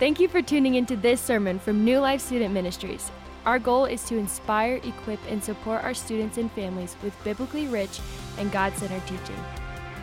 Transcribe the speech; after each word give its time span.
Thank 0.00 0.18
you 0.18 0.26
for 0.26 0.42
tuning 0.42 0.74
into 0.74 0.96
this 0.96 1.20
sermon 1.20 1.60
from 1.60 1.84
New 1.84 2.00
Life 2.00 2.20
Student 2.20 2.52
Ministries. 2.52 3.12
Our 3.46 3.60
goal 3.60 3.84
is 3.84 4.02
to 4.06 4.18
inspire, 4.18 4.80
equip, 4.82 5.20
and 5.30 5.42
support 5.42 5.84
our 5.84 5.94
students 5.94 6.36
and 6.36 6.50
families 6.50 6.96
with 7.00 7.14
biblically 7.22 7.68
rich 7.68 8.00
and 8.36 8.50
God 8.50 8.76
centered 8.76 9.06
teaching. 9.06 9.36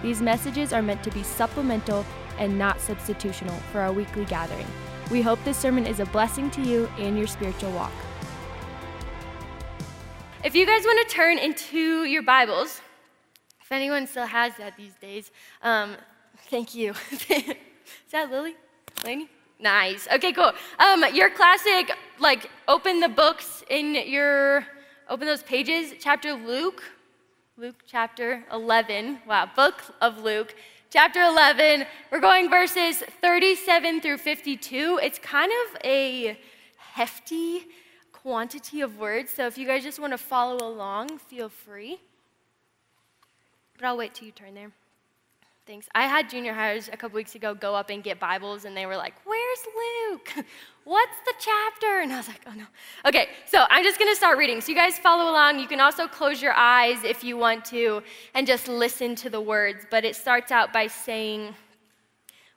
These 0.01 0.21
messages 0.21 0.71
are 0.71 0.81
meant 0.81 1.03
to 1.03 1.11
be 1.11 1.23
supplemental 1.23 2.05
and 2.39 2.57
not 2.57 2.77
substitutional 2.77 3.59
for 3.73 3.81
our 3.81 3.91
weekly 3.91 4.23
gathering. 4.23 4.65
We 5.11 5.21
hope 5.21 5.43
this 5.43 5.57
sermon 5.57 5.85
is 5.85 5.99
a 5.99 6.05
blessing 6.05 6.49
to 6.51 6.61
you 6.61 6.89
and 6.97 7.17
your 7.17 7.27
spiritual 7.27 7.71
walk. 7.73 7.91
If 10.45 10.55
you 10.55 10.65
guys 10.65 10.85
want 10.85 11.05
to 11.05 11.13
turn 11.13 11.37
into 11.37 12.05
your 12.05 12.23
Bibles, 12.23 12.79
if 13.61 13.69
anyone 13.73 14.07
still 14.07 14.25
has 14.25 14.55
that 14.55 14.77
these 14.77 14.93
days, 15.01 15.31
um, 15.61 15.97
thank 16.49 16.73
you. 16.73 16.93
is 17.11 17.55
that 18.11 18.31
Lily? 18.31 18.55
Lainey? 19.03 19.29
Nice. 19.61 20.07
Okay, 20.11 20.33
cool. 20.33 20.51
Um, 20.79 21.05
your 21.13 21.29
classic, 21.29 21.91
like, 22.19 22.49
open 22.67 22.99
the 22.99 23.07
books 23.07 23.63
in 23.69 23.93
your, 23.93 24.65
open 25.07 25.27
those 25.27 25.43
pages, 25.43 25.93
chapter 25.99 26.33
Luke, 26.33 26.81
Luke 27.57 27.83
chapter 27.85 28.43
11. 28.51 29.19
Wow, 29.27 29.47
book 29.55 29.75
of 30.01 30.17
Luke, 30.17 30.55
chapter 30.89 31.21
11. 31.21 31.85
We're 32.11 32.19
going 32.19 32.49
verses 32.49 33.03
37 33.21 34.01
through 34.01 34.17
52. 34.17 34.99
It's 35.03 35.19
kind 35.19 35.51
of 35.51 35.77
a 35.85 36.39
hefty 36.77 37.67
quantity 38.11 38.81
of 38.81 38.97
words, 38.97 39.29
so 39.29 39.45
if 39.45 39.59
you 39.59 39.67
guys 39.67 39.83
just 39.83 39.99
want 39.99 40.11
to 40.11 40.17
follow 40.17 40.67
along, 40.67 41.19
feel 41.19 41.49
free. 41.49 41.99
But 43.77 43.85
I'll 43.85 43.97
wait 43.97 44.15
till 44.15 44.25
you 44.25 44.31
turn 44.31 44.55
there. 44.55 44.71
Thanks. 45.71 45.87
I 45.95 46.05
had 46.05 46.29
junior 46.29 46.51
highers 46.51 46.91
a 46.91 46.97
couple 46.97 47.15
weeks 47.15 47.35
ago 47.35 47.53
go 47.53 47.73
up 47.73 47.89
and 47.89 48.03
get 48.03 48.19
Bibles, 48.19 48.65
and 48.65 48.75
they 48.75 48.85
were 48.85 48.97
like, 48.97 49.13
Where's 49.23 49.59
Luke? 50.09 50.45
What's 50.83 51.17
the 51.23 51.33
chapter? 51.39 52.01
And 52.01 52.11
I 52.11 52.17
was 52.17 52.27
like, 52.27 52.41
Oh 52.45 52.51
no. 52.51 52.65
Okay, 53.05 53.29
so 53.45 53.63
I'm 53.69 53.81
just 53.81 53.97
to 53.97 54.13
start 54.13 54.37
reading. 54.37 54.59
So 54.59 54.73
you 54.73 54.75
guys 54.75 54.99
follow 54.99 55.31
along. 55.31 55.59
You 55.59 55.67
can 55.69 55.79
also 55.79 56.09
close 56.09 56.41
your 56.41 56.51
eyes 56.51 57.05
if 57.05 57.23
you 57.23 57.37
want 57.37 57.63
to 57.67 58.03
and 58.33 58.45
just 58.45 58.67
listen 58.67 59.15
to 59.15 59.29
the 59.29 59.39
words. 59.39 59.85
But 59.89 60.03
it 60.03 60.17
starts 60.17 60.51
out 60.51 60.73
by 60.73 60.87
saying, 60.87 61.55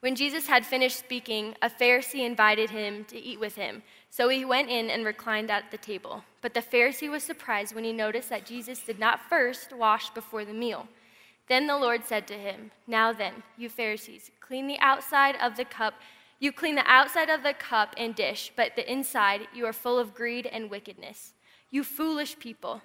When 0.01 0.17
Jesus 0.17 0.49
had 0.49 0.67
finished 0.67 0.99
speaking, 0.99 1.55
a 1.63 1.71
Pharisee 1.71 2.27
invited 2.27 2.71
him 2.71 3.05
to 3.05 3.17
eat 3.17 3.39
with 3.39 3.55
him. 3.55 3.85
So 4.11 4.29
he 4.29 4.45
went 4.45 4.71
in 4.71 4.91
and 4.91 5.05
reclined 5.05 5.53
at 5.53 5.71
the 5.71 5.79
table. 5.79 6.25
But 6.43 6.53
the 6.53 6.63
Pharisee 6.63 7.09
was 7.09 7.23
surprised 7.23 7.77
when 7.77 7.85
he 7.85 7.93
noticed 7.93 8.29
that 8.31 8.45
Jesus 8.45 8.81
did 8.81 8.99
not 8.99 9.21
first 9.29 9.73
wash 9.73 10.11
before 10.11 10.45
the 10.45 10.53
meal. 10.53 10.89
Then 11.49 11.67
the 11.67 11.77
Lord 11.77 12.05
said 12.05 12.27
to 12.29 12.35
him, 12.35 12.71
Now 12.87 13.13
then, 13.13 13.43
you 13.57 13.69
Pharisees, 13.69 14.31
clean 14.41 14.67
the 14.67 14.79
outside 14.81 15.37
of 15.41 15.57
the 15.57 15.65
cup. 15.65 15.95
You 16.41 16.53
clean 16.53 16.75
the 16.75 16.91
outside 16.91 17.29
of 17.29 17.43
the 17.43 17.55
cup 17.55 17.95
and 17.97 18.15
dish, 18.15 18.53
but 18.57 18.77
the 18.77 18.91
inside 18.91 19.49
you 19.55 19.67
are 19.67 19.73
full 19.73 19.99
of 19.99 20.15
greed 20.15 20.47
and 20.47 20.71
wickedness. 20.71 21.35
You 21.71 21.85
foolish 21.85 22.39
people. 22.39 22.83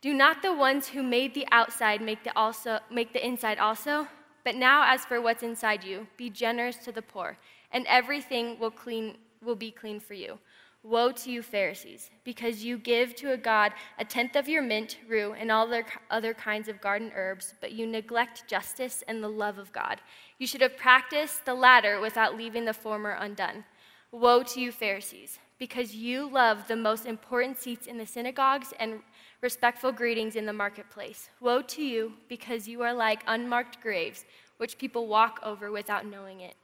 Do 0.00 0.14
not 0.14 0.40
the 0.40 0.54
ones 0.54 0.88
who 0.88 1.02
made 1.02 1.34
the 1.34 1.46
outside 1.50 2.00
make 2.00 2.24
the, 2.24 2.36
also, 2.36 2.78
make 2.90 3.12
the 3.12 3.26
inside 3.26 3.58
also? 3.58 4.08
But 4.44 4.54
now, 4.54 4.84
as 4.92 5.04
for 5.04 5.20
what's 5.20 5.42
inside 5.42 5.84
you, 5.84 6.06
be 6.16 6.30
generous 6.30 6.76
to 6.78 6.92
the 6.92 7.02
poor, 7.02 7.36
and 7.70 7.86
everything 7.86 8.58
will, 8.58 8.70
clean, 8.70 9.18
will 9.42 9.56
be 9.56 9.70
clean 9.70 10.00
for 10.00 10.14
you. 10.14 10.38
Woe 10.82 11.12
to 11.12 11.30
you, 11.30 11.42
Pharisees, 11.42 12.10
because 12.24 12.64
you 12.64 12.78
give 12.78 13.14
to 13.16 13.32
a 13.32 13.36
God 13.36 13.72
a 13.98 14.04
tenth 14.04 14.34
of 14.34 14.48
your 14.48 14.62
mint, 14.62 14.96
rue, 15.06 15.34
and 15.34 15.52
all 15.52 15.66
their 15.66 15.84
other 16.10 16.32
kinds 16.32 16.68
of 16.68 16.80
garden 16.80 17.12
herbs, 17.14 17.52
but 17.60 17.72
you 17.72 17.86
neglect 17.86 18.48
justice 18.48 19.04
and 19.06 19.22
the 19.22 19.28
love 19.28 19.58
of 19.58 19.72
God. 19.72 20.00
You 20.38 20.46
should 20.46 20.62
have 20.62 20.78
practiced 20.78 21.44
the 21.44 21.54
latter 21.54 22.00
without 22.00 22.34
leaving 22.34 22.64
the 22.64 22.72
former 22.72 23.10
undone. 23.10 23.64
Woe 24.10 24.42
to 24.42 24.60
you, 24.60 24.72
Pharisees, 24.72 25.38
because 25.58 25.94
you 25.94 26.30
love 26.30 26.66
the 26.66 26.76
most 26.76 27.04
important 27.04 27.58
seats 27.58 27.86
in 27.86 27.98
the 27.98 28.06
synagogues 28.06 28.72
and 28.80 29.00
respectful 29.42 29.92
greetings 29.92 30.34
in 30.34 30.46
the 30.46 30.52
marketplace. 30.52 31.28
Woe 31.40 31.60
to 31.60 31.82
you, 31.82 32.14
because 32.28 32.66
you 32.66 32.80
are 32.80 32.94
like 32.94 33.22
unmarked 33.26 33.82
graves, 33.82 34.24
which 34.56 34.78
people 34.78 35.06
walk 35.06 35.40
over 35.42 35.70
without 35.70 36.06
knowing 36.06 36.40
it. 36.40 36.54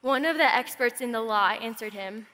One 0.00 0.24
of 0.24 0.36
the 0.36 0.54
experts 0.54 1.00
in 1.00 1.12
the 1.12 1.22
law 1.22 1.50
answered 1.50 1.92
him, 1.92 2.26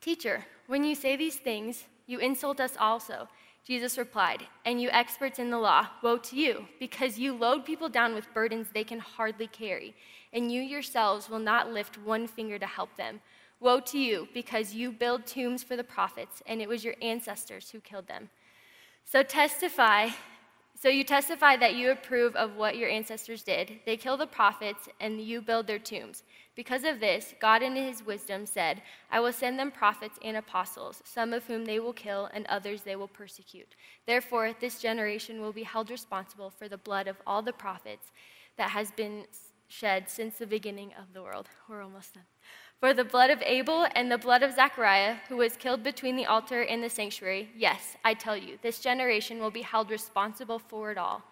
Teacher, 0.00 0.44
when 0.66 0.82
you 0.82 0.94
say 0.94 1.16
these 1.16 1.36
things, 1.36 1.84
you 2.06 2.18
insult 2.18 2.58
us 2.58 2.74
also. 2.78 3.28
Jesus 3.66 3.98
replied, 3.98 4.42
And 4.64 4.80
you 4.80 4.88
experts 4.90 5.38
in 5.38 5.50
the 5.50 5.58
law, 5.58 5.86
woe 6.02 6.16
to 6.16 6.36
you, 6.36 6.66
because 6.78 7.18
you 7.18 7.34
load 7.34 7.64
people 7.66 7.88
down 7.88 8.14
with 8.14 8.32
burdens 8.32 8.68
they 8.72 8.84
can 8.84 8.98
hardly 8.98 9.46
carry, 9.46 9.94
and 10.32 10.50
you 10.50 10.62
yourselves 10.62 11.28
will 11.28 11.38
not 11.38 11.72
lift 11.72 11.98
one 11.98 12.26
finger 12.26 12.58
to 12.58 12.66
help 12.66 12.96
them. 12.96 13.20
Woe 13.60 13.80
to 13.80 13.98
you, 13.98 14.26
because 14.32 14.72
you 14.72 14.90
build 14.90 15.26
tombs 15.26 15.62
for 15.62 15.76
the 15.76 15.84
prophets, 15.84 16.42
and 16.46 16.62
it 16.62 16.68
was 16.68 16.82
your 16.82 16.94
ancestors 17.02 17.70
who 17.70 17.80
killed 17.80 18.06
them. 18.06 18.30
So 19.04 19.22
testify 19.22 20.08
so 20.80 20.88
you 20.88 21.04
testify 21.04 21.58
that 21.58 21.74
you 21.74 21.90
approve 21.90 22.34
of 22.36 22.56
what 22.56 22.78
your 22.78 22.88
ancestors 22.88 23.42
did. 23.42 23.80
They 23.84 23.98
kill 23.98 24.16
the 24.16 24.26
prophets, 24.26 24.88
and 24.98 25.20
you 25.20 25.42
build 25.42 25.66
their 25.66 25.78
tombs. 25.78 26.22
Because 26.60 26.84
of 26.84 27.00
this, 27.00 27.34
God 27.40 27.62
in 27.62 27.74
his 27.74 28.04
wisdom 28.04 28.44
said, 28.44 28.82
I 29.10 29.18
will 29.18 29.32
send 29.32 29.58
them 29.58 29.70
prophets 29.70 30.18
and 30.22 30.36
apostles, 30.36 31.00
some 31.06 31.32
of 31.32 31.46
whom 31.46 31.64
they 31.64 31.80
will 31.80 31.94
kill, 31.94 32.28
and 32.34 32.44
others 32.48 32.82
they 32.82 32.96
will 32.96 33.08
persecute. 33.08 33.76
Therefore, 34.06 34.52
this 34.60 34.78
generation 34.78 35.40
will 35.40 35.54
be 35.54 35.62
held 35.62 35.90
responsible 35.90 36.50
for 36.50 36.68
the 36.68 36.76
blood 36.76 37.08
of 37.08 37.16
all 37.26 37.40
the 37.40 37.54
prophets 37.54 38.12
that 38.58 38.72
has 38.72 38.90
been 38.90 39.24
shed 39.68 40.10
since 40.10 40.36
the 40.36 40.46
beginning 40.46 40.92
of 41.00 41.14
the 41.14 41.22
world. 41.22 41.48
We're 41.66 41.82
almost 41.82 42.12
done. 42.12 42.24
For 42.78 42.92
the 42.92 43.04
blood 43.04 43.30
of 43.30 43.40
Abel 43.40 43.86
and 43.94 44.12
the 44.12 44.18
blood 44.18 44.42
of 44.42 44.52
Zechariah, 44.52 45.16
who 45.30 45.38
was 45.38 45.56
killed 45.56 45.82
between 45.82 46.14
the 46.14 46.26
altar 46.26 46.60
and 46.60 46.84
the 46.84 46.90
sanctuary, 46.90 47.48
yes, 47.56 47.96
I 48.04 48.12
tell 48.12 48.36
you, 48.36 48.58
this 48.60 48.80
generation 48.80 49.38
will 49.38 49.50
be 49.50 49.62
held 49.62 49.90
responsible 49.90 50.58
for 50.58 50.90
it 50.90 50.98
all. 50.98 51.22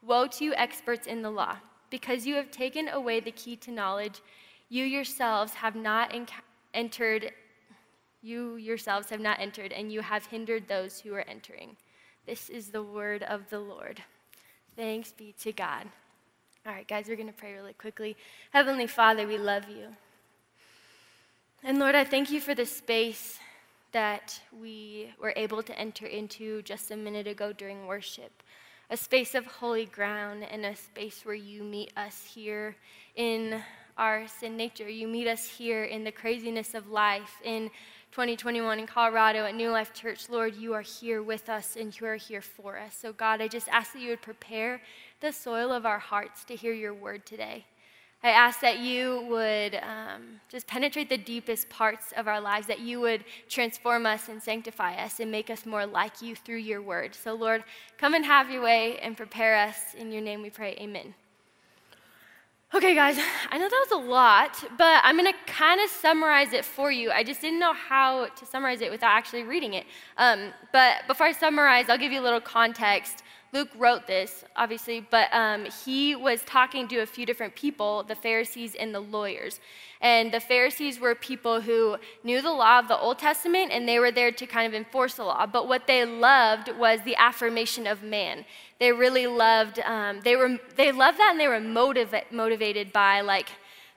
Woe 0.00 0.28
to 0.28 0.44
you, 0.46 0.54
experts 0.54 1.06
in 1.06 1.20
the 1.20 1.30
law, 1.30 1.58
because 1.90 2.26
you 2.26 2.36
have 2.36 2.50
taken 2.50 2.88
away 2.88 3.20
the 3.20 3.32
key 3.32 3.54
to 3.56 3.70
knowledge. 3.70 4.22
You 4.68 4.84
yourselves 4.84 5.54
have 5.54 5.74
not 5.74 6.14
entered, 6.74 7.32
you 8.22 8.56
yourselves 8.56 9.08
have 9.10 9.20
not 9.20 9.40
entered, 9.40 9.72
and 9.72 9.90
you 9.90 10.02
have 10.02 10.26
hindered 10.26 10.68
those 10.68 11.00
who 11.00 11.14
are 11.14 11.24
entering. 11.26 11.76
This 12.26 12.50
is 12.50 12.68
the 12.68 12.82
word 12.82 13.22
of 13.22 13.48
the 13.48 13.60
Lord. 13.60 14.02
Thanks 14.76 15.12
be 15.12 15.34
to 15.40 15.52
God. 15.52 15.86
All 16.66 16.72
right, 16.74 16.86
guys, 16.86 17.08
we're 17.08 17.16
going 17.16 17.28
to 17.28 17.32
pray 17.32 17.54
really 17.54 17.72
quickly. 17.72 18.14
Heavenly 18.50 18.86
Father, 18.86 19.26
we 19.26 19.38
love 19.38 19.70
you. 19.70 19.86
And 21.64 21.78
Lord, 21.78 21.94
I 21.94 22.04
thank 22.04 22.30
you 22.30 22.40
for 22.40 22.54
the 22.54 22.66
space 22.66 23.38
that 23.92 24.38
we 24.60 25.14
were 25.18 25.32
able 25.34 25.62
to 25.62 25.78
enter 25.78 26.06
into 26.06 26.60
just 26.62 26.90
a 26.90 26.96
minute 26.96 27.26
ago 27.26 27.54
during 27.54 27.86
worship. 27.86 28.42
A 28.90 28.96
space 28.96 29.34
of 29.34 29.46
holy 29.46 29.86
ground 29.86 30.46
and 30.50 30.66
a 30.66 30.76
space 30.76 31.24
where 31.24 31.34
you 31.34 31.64
meet 31.64 31.90
us 31.96 32.22
here 32.22 32.76
in 33.16 33.62
our 33.98 34.26
sin 34.28 34.56
nature. 34.56 34.88
You 34.88 35.08
meet 35.08 35.26
us 35.26 35.46
here 35.46 35.84
in 35.84 36.04
the 36.04 36.12
craziness 36.12 36.74
of 36.74 36.88
life 36.88 37.40
in 37.44 37.70
2021 38.12 38.78
in 38.78 38.86
Colorado 38.86 39.44
at 39.44 39.54
New 39.54 39.70
Life 39.70 39.92
Church. 39.92 40.30
Lord, 40.30 40.56
you 40.56 40.72
are 40.72 40.82
here 40.82 41.22
with 41.22 41.48
us 41.48 41.76
and 41.76 41.98
you 42.00 42.06
are 42.06 42.16
here 42.16 42.40
for 42.40 42.78
us. 42.78 42.96
So, 42.96 43.12
God, 43.12 43.42
I 43.42 43.48
just 43.48 43.68
ask 43.68 43.92
that 43.92 44.00
you 44.00 44.10
would 44.10 44.22
prepare 44.22 44.80
the 45.20 45.32
soil 45.32 45.72
of 45.72 45.84
our 45.84 45.98
hearts 45.98 46.44
to 46.44 46.56
hear 46.56 46.72
your 46.72 46.94
word 46.94 47.26
today. 47.26 47.66
I 48.22 48.30
ask 48.30 48.60
that 48.60 48.80
you 48.80 49.24
would 49.28 49.76
um, 49.76 50.40
just 50.48 50.66
penetrate 50.66 51.08
the 51.08 51.18
deepest 51.18 51.68
parts 51.68 52.12
of 52.16 52.26
our 52.26 52.40
lives, 52.40 52.66
that 52.66 52.80
you 52.80 53.00
would 53.00 53.24
transform 53.48 54.06
us 54.06 54.28
and 54.28 54.42
sanctify 54.42 54.94
us 54.96 55.20
and 55.20 55.30
make 55.30 55.50
us 55.50 55.64
more 55.64 55.86
like 55.86 56.20
you 56.20 56.34
through 56.34 56.56
your 56.56 56.82
word. 56.82 57.14
So, 57.14 57.34
Lord, 57.34 57.62
come 57.96 58.14
and 58.14 58.24
have 58.24 58.50
your 58.50 58.62
way 58.62 58.98
and 58.98 59.16
prepare 59.16 59.56
us. 59.56 59.94
In 59.96 60.10
your 60.10 60.22
name 60.22 60.42
we 60.42 60.50
pray. 60.50 60.76
Amen. 60.80 61.14
Okay, 62.74 62.94
guys, 62.94 63.18
I 63.50 63.56
know 63.56 63.66
that 63.66 63.86
was 63.90 64.04
a 64.04 64.06
lot, 64.10 64.62
but 64.76 65.00
I'm 65.02 65.16
going 65.16 65.32
to 65.32 65.38
kind 65.50 65.80
of 65.80 65.88
summarize 65.88 66.52
it 66.52 66.66
for 66.66 66.92
you. 66.92 67.10
I 67.10 67.24
just 67.24 67.40
didn't 67.40 67.58
know 67.58 67.72
how 67.72 68.26
to 68.26 68.44
summarize 68.44 68.82
it 68.82 68.90
without 68.90 69.12
actually 69.12 69.44
reading 69.44 69.72
it. 69.72 69.86
Um, 70.18 70.52
but 70.70 70.96
before 71.06 71.26
I 71.26 71.32
summarize, 71.32 71.88
I'll 71.88 71.96
give 71.96 72.12
you 72.12 72.20
a 72.20 72.26
little 72.28 72.42
context. 72.42 73.22
Luke 73.52 73.70
wrote 73.78 74.06
this, 74.06 74.44
obviously, 74.56 75.00
but 75.00 75.32
um, 75.32 75.66
he 75.84 76.14
was 76.14 76.42
talking 76.42 76.86
to 76.88 76.98
a 76.98 77.06
few 77.06 77.24
different 77.24 77.54
people, 77.54 78.02
the 78.02 78.14
Pharisees 78.14 78.74
and 78.74 78.94
the 78.94 79.00
lawyers. 79.00 79.60
And 80.00 80.30
the 80.30 80.40
Pharisees 80.40 81.00
were 81.00 81.14
people 81.14 81.62
who 81.62 81.96
knew 82.22 82.42
the 82.42 82.52
law 82.52 82.78
of 82.78 82.88
the 82.88 82.98
Old 82.98 83.18
Testament 83.18 83.72
and 83.72 83.88
they 83.88 83.98
were 83.98 84.10
there 84.10 84.30
to 84.30 84.46
kind 84.46 84.66
of 84.66 84.74
enforce 84.74 85.14
the 85.14 85.24
law. 85.24 85.46
But 85.46 85.66
what 85.66 85.86
they 85.86 86.04
loved 86.04 86.70
was 86.76 87.00
the 87.04 87.16
affirmation 87.16 87.86
of 87.86 88.02
man. 88.02 88.44
They 88.78 88.92
really 88.92 89.26
loved, 89.26 89.78
um, 89.80 90.20
they, 90.22 90.36
were, 90.36 90.58
they 90.76 90.92
loved 90.92 91.18
that 91.18 91.30
and 91.30 91.40
they 91.40 91.48
were 91.48 91.60
motiva- 91.60 92.30
motivated 92.30 92.92
by 92.92 93.22
like 93.22 93.48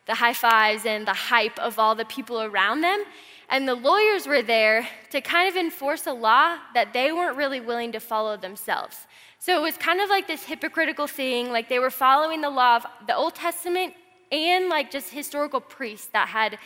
the 0.07 0.15
high 0.15 0.33
fives 0.33 0.85
and 0.85 1.05
the 1.05 1.13
hype 1.13 1.59
of 1.59 1.77
all 1.77 1.93
the 1.93 2.05
people 2.05 2.41
around 2.41 2.81
them. 2.81 3.03
And 3.51 3.67
the 3.67 3.75
lawyers 3.75 4.27
were 4.27 4.41
there 4.41 4.87
to 5.09 5.19
kind 5.19 5.49
of 5.49 5.57
enforce 5.57 6.07
a 6.07 6.13
law 6.13 6.57
that 6.73 6.93
they 6.93 7.11
weren't 7.11 7.35
really 7.35 7.59
willing 7.59 7.91
to 7.91 7.99
follow 7.99 8.37
themselves. 8.37 9.05
So 9.39 9.57
it 9.57 9.61
was 9.61 9.75
kind 9.75 9.99
of 9.99 10.09
like 10.09 10.25
this 10.25 10.45
hypocritical 10.45 11.05
thing, 11.05 11.51
like 11.51 11.67
they 11.67 11.79
were 11.79 11.89
following 11.89 12.39
the 12.39 12.49
law 12.49 12.77
of 12.77 12.85
the 13.07 13.15
Old 13.15 13.35
Testament 13.35 13.93
and 14.31 14.69
like 14.69 14.89
just 14.89 15.09
historical 15.09 15.59
priests 15.59 16.07
that 16.13 16.29
had 16.29 16.57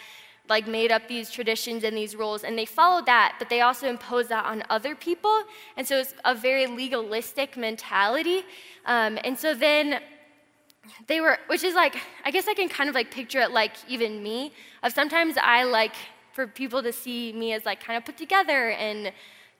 like 0.47 0.67
made 0.67 0.91
up 0.91 1.07
these 1.07 1.31
traditions 1.31 1.83
and 1.83 1.97
these 1.97 2.15
rules 2.15 2.43
and 2.43 2.55
they 2.55 2.65
followed 2.65 3.07
that 3.07 3.35
but 3.39 3.49
they 3.49 3.61
also 3.61 3.89
imposed 3.89 4.29
that 4.29 4.45
on 4.45 4.63
other 4.69 4.95
people 4.95 5.41
and 5.75 5.87
so 5.87 5.97
it's 5.97 6.13
a 6.23 6.35
very 6.35 6.67
legalistic 6.67 7.57
mentality 7.57 8.43
um, 8.85 9.17
and 9.23 9.39
so 9.39 9.55
then 9.55 9.99
they 11.07 11.19
were 11.19 11.39
which 11.47 11.63
is 11.63 11.73
like 11.73 11.95
i 12.25 12.29
guess 12.29 12.47
i 12.47 12.53
can 12.53 12.69
kind 12.69 12.89
of 12.89 12.93
like 12.93 13.09
picture 13.09 13.39
it 13.39 13.49
like 13.49 13.71
even 13.87 14.21
me 14.21 14.53
of 14.83 14.93
sometimes 14.93 15.35
i 15.41 15.63
like 15.63 15.95
for 16.35 16.45
people 16.45 16.83
to 16.83 16.91
see 16.91 17.31
me 17.31 17.53
as 17.53 17.65
like 17.65 17.81
kind 17.81 17.97
of 17.97 18.03
put 18.03 18.17
together 18.17 18.71
and 18.71 19.13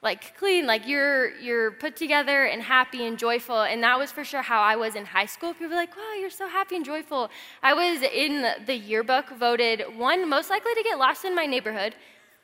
like 0.04 0.38
clean, 0.38 0.68
like 0.68 0.86
you're 0.86 1.34
you're 1.38 1.72
put 1.72 1.96
together 1.96 2.46
and 2.46 2.62
happy 2.62 3.08
and 3.08 3.18
joyful. 3.18 3.62
And 3.62 3.82
that 3.82 3.98
was 3.98 4.12
for 4.12 4.24
sure 4.24 4.42
how 4.42 4.62
I 4.62 4.76
was 4.76 4.94
in 4.96 5.06
high 5.06 5.26
school. 5.26 5.54
People 5.54 5.70
were 5.70 5.76
like, 5.76 5.96
"Wow, 5.96 6.14
you're 6.20 6.30
so 6.30 6.48
happy 6.48 6.76
and 6.76 6.86
joyful." 6.86 7.32
I 7.64 7.74
was 7.74 8.04
in 8.04 8.46
the 8.66 8.76
yearbook 8.76 9.30
voted 9.30 9.84
one 9.98 10.30
most 10.30 10.50
likely 10.50 10.74
to 10.76 10.84
get 10.84 11.00
lost 11.00 11.24
in 11.26 11.34
my 11.34 11.46
neighborhood. 11.46 11.96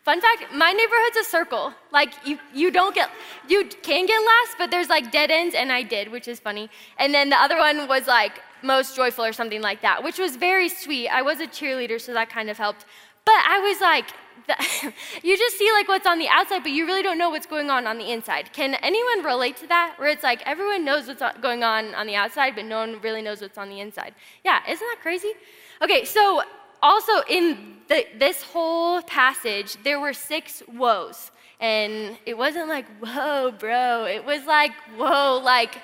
Fun 0.04 0.20
fact, 0.20 0.46
my 0.56 0.72
neighborhood's 0.72 1.18
a 1.18 1.24
circle. 1.24 1.74
Like 1.92 2.14
you 2.26 2.40
you 2.54 2.72
don't 2.72 2.96
get 2.96 3.10
you 3.48 3.66
can 3.84 4.06
get 4.08 4.20
lost, 4.34 4.58
but 4.58 4.72
there's 4.72 4.90
like 4.90 5.12
dead 5.12 5.30
ends 5.30 5.54
and 5.54 5.72
I 5.72 5.84
did, 5.84 6.10
which 6.10 6.28
is 6.28 6.40
funny. 6.40 6.70
And 6.98 7.14
then 7.14 7.30
the 7.30 7.40
other 7.46 7.58
one 7.58 7.88
was 7.88 8.08
like 8.08 8.40
most 8.64 8.96
joyful 8.96 9.26
or 9.26 9.34
something 9.34 9.62
like 9.62 9.82
that, 9.82 10.04
which 10.04 10.18
was 10.18 10.36
very 10.36 10.70
sweet. 10.70 11.10
I 11.10 11.22
was 11.22 11.40
a 11.40 11.48
cheerleader, 11.48 12.00
so 12.00 12.14
that 12.14 12.30
kind 12.30 12.50
of 12.50 12.58
helped. 12.58 12.86
But 13.26 13.36
I 13.48 13.60
was 13.60 13.82
like, 13.82 14.06
you 15.24 15.38
just 15.38 15.58
see 15.58 15.72
like 15.72 15.88
what's 15.88 16.08
on 16.08 16.20
the 16.20 16.28
outside, 16.28 16.64
but 16.64 16.72
you 16.72 16.86
really 16.86 17.04
don't 17.04 17.18
know 17.18 17.30
what's 17.30 17.46
going 17.46 17.70
on 17.70 17.88
on 17.88 17.98
the 17.98 18.12
inside. 18.12 18.52
Can 18.54 18.74
anyone 18.76 19.24
relate 19.24 19.58
to 19.58 19.68
that? 19.68 19.96
Where 19.98 20.10
it's 20.10 20.24
like 20.24 20.42
everyone 20.46 20.84
knows 20.84 21.08
what's 21.08 21.22
going 21.42 21.64
on 21.64 21.94
on 21.96 22.08
the 22.08 22.16
outside, 22.16 22.56
but 22.56 22.66
no 22.66 22.78
one 22.78 23.00
really 23.02 23.22
knows 23.22 23.42
what's 23.42 23.58
on 23.58 23.70
the 23.70 23.80
inside. 23.80 24.14
Yeah, 24.44 24.60
isn't 24.68 24.88
that 24.88 25.00
crazy? 25.02 25.34
Okay, 25.82 26.06
so 26.06 26.44
also 26.82 27.22
in 27.30 27.78
the, 27.88 28.06
this 28.18 28.42
whole 28.42 29.02
passage, 29.04 29.78
there 29.84 30.00
were 30.00 30.14
six 30.14 30.64
woes. 30.68 31.32
And 31.60 32.18
it 32.26 32.36
wasn't 32.36 32.70
like, 32.70 32.86
whoa, 33.00 33.52
bro. 33.52 34.06
It 34.06 34.26
was 34.26 34.46
like, 34.46 34.72
whoa, 34.98 35.40
like, 35.44 35.76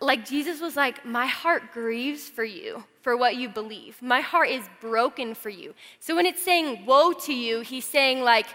like 0.00 0.26
Jesus 0.26 0.60
was 0.60 0.76
like, 0.76 1.04
My 1.04 1.26
heart 1.26 1.72
grieves 1.72 2.28
for 2.28 2.44
you, 2.44 2.84
for 3.06 3.16
what 3.16 3.36
you 3.36 3.48
believe. 3.48 4.02
My 4.02 4.20
heart 4.20 4.48
is 4.48 4.64
broken 4.80 5.32
for 5.36 5.48
you. 5.48 5.74
So 6.00 6.16
when 6.16 6.26
it's 6.26 6.42
saying 6.42 6.84
woe 6.86 7.12
to 7.12 7.32
you, 7.32 7.60
he's 7.60 7.84
saying, 7.84 8.22
like, 8.22 8.48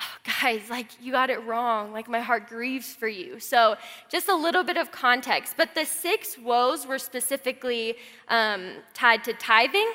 oh, 0.00 0.16
guys, 0.42 0.62
like, 0.68 0.88
you 1.00 1.12
got 1.12 1.30
it 1.30 1.40
wrong. 1.44 1.92
Like, 1.92 2.08
my 2.08 2.18
heart 2.18 2.48
grieves 2.48 2.92
for 2.92 3.06
you. 3.06 3.38
So 3.38 3.76
just 4.08 4.28
a 4.28 4.34
little 4.34 4.64
bit 4.64 4.76
of 4.76 4.90
context. 4.90 5.54
But 5.56 5.76
the 5.76 5.84
six 5.84 6.36
woes 6.36 6.84
were 6.84 6.98
specifically 6.98 7.94
um, 8.26 8.72
tied 8.92 9.22
to 9.22 9.34
tithing 9.34 9.92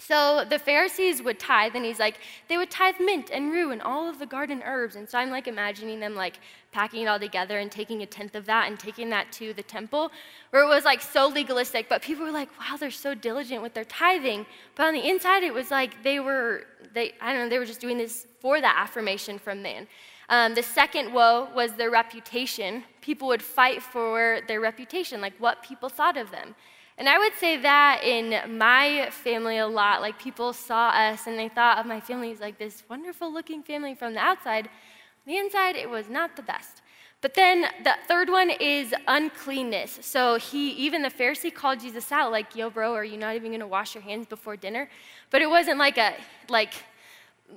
so 0.00 0.44
the 0.48 0.60
Pharisees 0.60 1.20
would 1.22 1.40
tithe, 1.40 1.74
and 1.74 1.84
he's 1.84 1.98
like, 1.98 2.20
they 2.48 2.56
would 2.56 2.70
tithe 2.70 2.94
mint 3.00 3.30
and 3.32 3.50
rue 3.50 3.72
and 3.72 3.82
all 3.82 4.08
of 4.08 4.20
the 4.20 4.26
garden 4.26 4.62
herbs. 4.64 4.94
And 4.94 5.08
so 5.08 5.18
I'm 5.18 5.28
like 5.28 5.48
imagining 5.48 5.98
them 5.98 6.14
like 6.14 6.38
packing 6.70 7.02
it 7.02 7.06
all 7.06 7.18
together 7.18 7.58
and 7.58 7.70
taking 7.70 8.02
a 8.02 8.06
tenth 8.06 8.36
of 8.36 8.46
that 8.46 8.68
and 8.68 8.78
taking 8.78 9.10
that 9.10 9.32
to 9.32 9.52
the 9.54 9.62
temple, 9.62 10.12
where 10.50 10.62
it 10.62 10.68
was 10.68 10.84
like 10.84 11.02
so 11.02 11.26
legalistic. 11.26 11.88
But 11.88 12.00
people 12.00 12.24
were 12.24 12.30
like, 12.30 12.48
wow, 12.60 12.76
they're 12.76 12.92
so 12.92 13.12
diligent 13.12 13.60
with 13.60 13.74
their 13.74 13.84
tithing. 13.84 14.46
But 14.76 14.86
on 14.86 14.94
the 14.94 15.08
inside, 15.08 15.42
it 15.42 15.52
was 15.52 15.72
like 15.72 16.00
they 16.04 16.20
were, 16.20 16.66
they, 16.94 17.14
I 17.20 17.32
don't 17.32 17.42
know, 17.42 17.48
they 17.48 17.58
were 17.58 17.66
just 17.66 17.80
doing 17.80 17.98
this 17.98 18.28
for 18.38 18.60
that 18.60 18.76
affirmation 18.78 19.36
from 19.40 19.62
man. 19.62 19.88
Um, 20.28 20.54
the 20.54 20.62
second 20.62 21.12
woe 21.12 21.48
was 21.56 21.72
their 21.72 21.90
reputation. 21.90 22.84
People 23.00 23.26
would 23.28 23.42
fight 23.42 23.82
for 23.82 24.42
their 24.46 24.60
reputation, 24.60 25.20
like 25.20 25.32
what 25.38 25.62
people 25.64 25.88
thought 25.88 26.16
of 26.16 26.30
them. 26.30 26.54
And 26.98 27.08
I 27.08 27.16
would 27.16 27.32
say 27.34 27.56
that 27.58 28.02
in 28.02 28.58
my 28.58 29.08
family 29.10 29.58
a 29.58 29.66
lot. 29.68 30.00
Like 30.00 30.18
people 30.18 30.52
saw 30.52 30.88
us 30.88 31.28
and 31.28 31.38
they 31.38 31.48
thought 31.48 31.78
of 31.78 31.86
my 31.86 32.00
family 32.00 32.32
as 32.32 32.40
like 32.40 32.58
this 32.58 32.82
wonderful 32.90 33.32
looking 33.32 33.62
family 33.62 33.94
from 33.94 34.14
the 34.14 34.20
outside. 34.20 34.66
On 34.66 35.32
the 35.32 35.36
inside, 35.36 35.76
it 35.76 35.88
was 35.88 36.08
not 36.10 36.34
the 36.34 36.42
best. 36.42 36.82
But 37.20 37.34
then 37.34 37.66
the 37.84 37.94
third 38.08 38.28
one 38.28 38.50
is 38.50 38.92
uncleanness. 39.06 40.00
So 40.02 40.36
he, 40.36 40.70
even 40.70 41.02
the 41.02 41.08
Pharisee 41.08 41.54
called 41.54 41.78
Jesus 41.80 42.10
out, 42.10 42.32
like, 42.32 42.56
yo, 42.56 42.68
bro, 42.68 42.94
are 42.94 43.04
you 43.04 43.16
not 43.16 43.36
even 43.36 43.52
gonna 43.52 43.66
wash 43.66 43.94
your 43.94 44.02
hands 44.02 44.26
before 44.26 44.56
dinner? 44.56 44.88
But 45.30 45.40
it 45.40 45.50
wasn't 45.50 45.78
like 45.78 45.98
a, 45.98 46.14
like, 46.48 46.74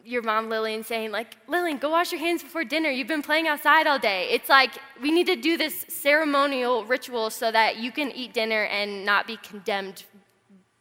your 0.04 0.22
mom 0.22 0.50
Lillian 0.50 0.84
saying 0.84 1.12
like, 1.12 1.38
Lillian, 1.48 1.78
go 1.78 1.90
wash 1.90 2.12
your 2.12 2.20
hands 2.20 2.44
before 2.44 2.64
dinner. 2.64 2.90
You've 2.90 3.08
been 3.08 3.22
playing 3.22 3.48
outside 3.48 3.88
all 3.88 4.00
day. 4.00 4.28
It's 4.32 4.50
like 4.50 4.72
we 5.02 5.12
need 5.12 5.28
to 5.28 5.36
do 5.36 5.58
this 5.58 5.86
ceremonial 5.90 6.86
ritual 6.86 7.30
so 7.30 7.52
that 7.52 7.78
you 7.78 7.92
can 7.92 8.12
eat 8.12 8.34
dinner 8.34 8.66
and 8.66 9.06
not 9.06 9.28
be 9.28 9.38
condemned 9.38 10.04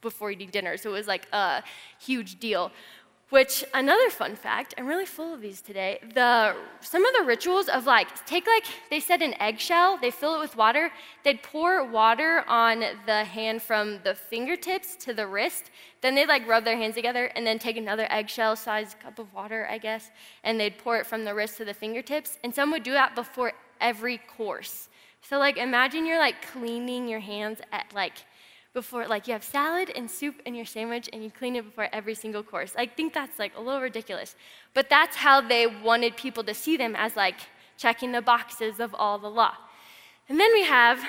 before 0.01 0.31
eating 0.31 0.51
dinner. 0.51 0.77
So 0.77 0.91
it 0.91 0.95
was 0.95 1.07
like 1.07 1.27
a 1.33 1.63
huge 1.99 2.41
deal. 2.41 2.73
Which 3.31 3.65
another 3.75 4.11
fun 4.11 4.35
fact, 4.35 4.75
I'm 4.77 4.87
really 4.87 5.07
full 5.07 5.33
of 5.33 5.41
these 5.41 5.61
today. 5.61 6.01
The 6.15 6.57
some 6.81 7.05
of 7.05 7.15
the 7.17 7.25
rituals 7.25 7.69
of 7.69 7.87
like 7.87 8.27
take 8.27 8.45
like 8.49 8.65
they 8.91 8.99
said 8.99 9.23
an 9.23 9.35
eggshell, 9.41 9.99
they 9.99 10.11
fill 10.11 10.35
it 10.35 10.41
with 10.41 10.57
water, 10.57 10.91
they'd 11.23 11.41
pour 11.41 11.85
water 11.85 12.45
on 12.49 12.81
the 13.07 13.23
hand 13.23 13.63
from 13.63 14.01
the 14.03 14.17
fingertips 14.17 14.97
to 15.05 15.15
the 15.15 15.29
wrist, 15.29 15.71
then 16.01 16.17
they'd 16.17 16.27
like 16.27 16.47
rub 16.49 16.65
their 16.65 16.77
hands 16.77 16.97
together 16.97 17.27
and 17.37 17.47
then 17.47 17.61
take 17.61 17.77
another 17.77 18.09
eggshell 18.11 18.57
sized 18.57 18.99
cup 18.99 19.21
of 19.21 19.33
water, 19.33 19.69
I 19.71 19.79
guess, 19.79 20.11
and 20.43 20.59
they'd 20.59 20.77
pour 20.77 20.97
it 20.97 21.07
from 21.07 21.25
the 21.25 21.33
wrist 21.33 21.57
to 21.59 21.65
the 21.65 21.75
fingertips. 21.75 22.37
And 22.43 22.53
some 22.53 22.73
would 22.73 22.83
do 22.83 22.93
that 22.93 23.15
before 23.15 23.53
every 23.81 24.19
course. 24.19 24.89
So 25.23 25.39
like 25.39 25.57
imagine 25.57 26.05
you're 26.05 26.19
like 26.19 26.45
cleaning 26.51 27.07
your 27.07 27.21
hands 27.21 27.61
at 27.71 27.87
like 27.95 28.25
before, 28.73 29.07
like 29.07 29.27
you 29.27 29.33
have 29.33 29.43
salad 29.43 29.91
and 29.95 30.11
soup 30.11 30.37
in 30.47 30.55
your 30.55 30.65
sandwich 30.65 31.09
and 31.13 31.25
you 31.25 31.31
clean 31.31 31.57
it 31.57 31.65
before 31.65 31.89
every 31.93 32.15
single 32.15 32.43
course. 32.43 32.73
I 32.77 32.87
think 32.87 33.13
that's 33.13 33.39
like 33.39 33.53
a 33.57 33.61
little 33.61 33.81
ridiculous. 33.81 34.37
But 34.75 34.89
that's 34.89 35.17
how 35.17 35.41
they 35.41 35.67
wanted 35.67 36.17
people 36.17 36.45
to 36.45 36.55
see 36.55 36.77
them 36.77 36.95
as 36.95 37.17
like 37.17 37.37
checking 37.77 38.13
the 38.13 38.23
boxes 38.23 38.79
of 38.79 38.95
all 38.95 39.19
the 39.19 39.31
law. 39.31 39.55
And 40.29 40.39
then 40.39 40.53
we 40.53 40.63
have 40.63 41.05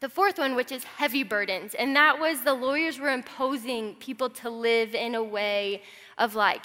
the 0.00 0.08
fourth 0.10 0.38
one, 0.38 0.54
which 0.54 0.70
is 0.70 0.84
heavy 0.84 1.22
burdens. 1.22 1.74
And 1.74 1.96
that 1.96 2.20
was 2.20 2.42
the 2.42 2.52
lawyers 2.52 2.98
were 2.98 3.08
imposing 3.08 3.94
people 3.94 4.28
to 4.30 4.50
live 4.50 4.94
in 4.94 5.14
a 5.14 5.24
way 5.24 5.82
of 6.18 6.34
like, 6.34 6.64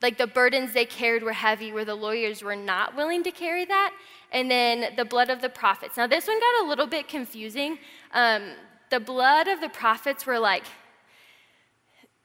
like 0.00 0.16
the 0.16 0.26
burdens 0.26 0.72
they 0.72 0.86
carried 0.86 1.22
were 1.22 1.34
heavy, 1.34 1.72
where 1.72 1.84
the 1.84 1.94
lawyers 1.94 2.42
were 2.42 2.56
not 2.56 2.96
willing 2.96 3.22
to 3.24 3.30
carry 3.30 3.66
that. 3.66 3.92
And 4.32 4.50
then 4.50 4.94
the 4.96 5.04
blood 5.04 5.28
of 5.28 5.42
the 5.42 5.50
prophets. 5.50 5.98
Now, 5.98 6.06
this 6.06 6.26
one 6.26 6.40
got 6.40 6.64
a 6.64 6.68
little 6.68 6.86
bit 6.86 7.06
confusing. 7.06 7.78
Um, 8.12 8.52
the 8.90 9.00
blood 9.00 9.48
of 9.48 9.60
the 9.60 9.68
prophets 9.68 10.26
were 10.26 10.38
like, 10.38 10.64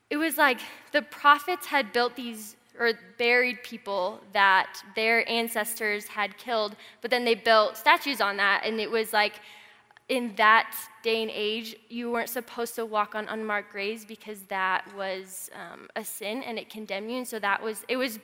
it 0.10 0.18
was 0.18 0.38
like 0.38 0.60
the 0.92 1.02
prophets 1.02 1.66
had 1.68 1.94
built 1.94 2.16
these 2.16 2.56
or 2.80 2.92
buried 3.18 3.64
people 3.64 4.20
that 4.34 4.82
their 4.96 5.28
ancestors 5.30 6.08
had 6.08 6.38
killed, 6.38 6.76
but 7.02 7.10
then 7.10 7.24
they 7.24 7.36
built 7.36 7.78
statues 7.78 8.20
on 8.20 8.38
that. 8.38 8.64
And 8.66 8.80
it 8.80 8.92
was 8.92 9.14
like, 9.14 9.34
in 10.08 10.34
that 10.36 10.76
day 11.02 11.22
and 11.24 11.32
age, 11.34 11.76
you 11.90 12.12
weren't 12.12 12.30
supposed 12.30 12.76
to 12.76 12.86
walk 12.86 13.16
on 13.16 13.28
unmarked 13.28 13.72
graves 13.72 14.06
because 14.06 14.42
that 14.44 14.86
was 14.96 15.50
um, 15.56 15.88
a 15.96 16.04
sin 16.04 16.44
and 16.44 16.60
it 16.60 16.70
condemned 16.70 17.10
you. 17.10 17.18
And 17.18 17.28
so 17.28 17.40
that 17.40 17.64
was, 17.64 17.84
it 17.88 17.98
was 17.98 18.20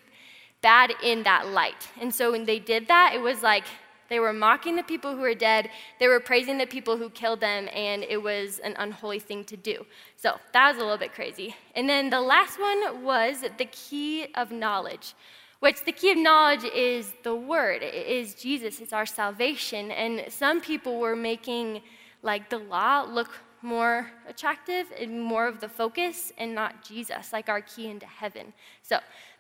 bad 0.62 0.94
in 1.04 1.24
that 1.24 1.48
light. 1.48 1.88
And 2.00 2.14
so 2.14 2.32
when 2.34 2.46
they 2.46 2.60
did 2.60 2.88
that, 2.88 3.14
it 3.16 3.22
was 3.22 3.42
like 3.42 3.64
they 4.12 4.20
were 4.20 4.34
mocking 4.34 4.76
the 4.76 4.84
people 4.84 5.16
who 5.16 5.22
were 5.22 5.34
dead, 5.34 5.70
they 6.00 6.08
were 6.10 6.20
praising 6.20 6.58
the 6.58 6.66
people 6.66 6.98
who 6.98 7.10
killed 7.10 7.40
them, 7.40 7.70
and 7.74 8.04
it 8.04 8.22
was 8.22 8.60
an 8.60 8.76
unholy 8.78 9.20
thing 9.20 9.46
to 9.46 9.56
do. 9.56 9.86
So 10.18 10.38
that 10.52 10.74
was 10.74 10.78
a 10.78 10.84
little 10.84 10.98
bit 10.98 11.14
crazy. 11.14 11.56
And 11.76 11.90
then 11.90 12.10
the 12.10 12.20
last 12.20 12.60
one 12.60 13.04
was 13.06 13.46
the 13.58 13.66
key 13.66 14.28
of 14.36 14.52
knowledge, 14.52 15.16
which 15.62 15.86
the 15.86 15.94
key 15.94 16.12
of 16.12 16.18
knowledge 16.18 16.66
is 16.76 17.14
the 17.24 17.34
word, 17.34 17.82
it 17.82 17.96
is 17.96 18.36
Jesus, 18.36 18.82
it's 18.82 18.92
our 18.92 19.06
salvation. 19.06 19.92
And 19.92 20.26
some 20.30 20.60
people 20.60 21.00
were 21.00 21.16
making 21.16 21.82
like 22.22 22.50
the 22.50 22.60
law 22.60 23.04
look 23.04 23.30
more 23.62 24.12
attractive 24.28 24.88
and 25.00 25.22
more 25.22 25.48
of 25.48 25.62
the 25.62 25.70
focus 25.70 26.34
and 26.38 26.54
not 26.54 26.84
Jesus, 26.84 27.32
like 27.32 27.48
our 27.48 27.62
key 27.62 27.90
into 27.90 28.08
heaven. 28.08 28.52
So 28.82 29.00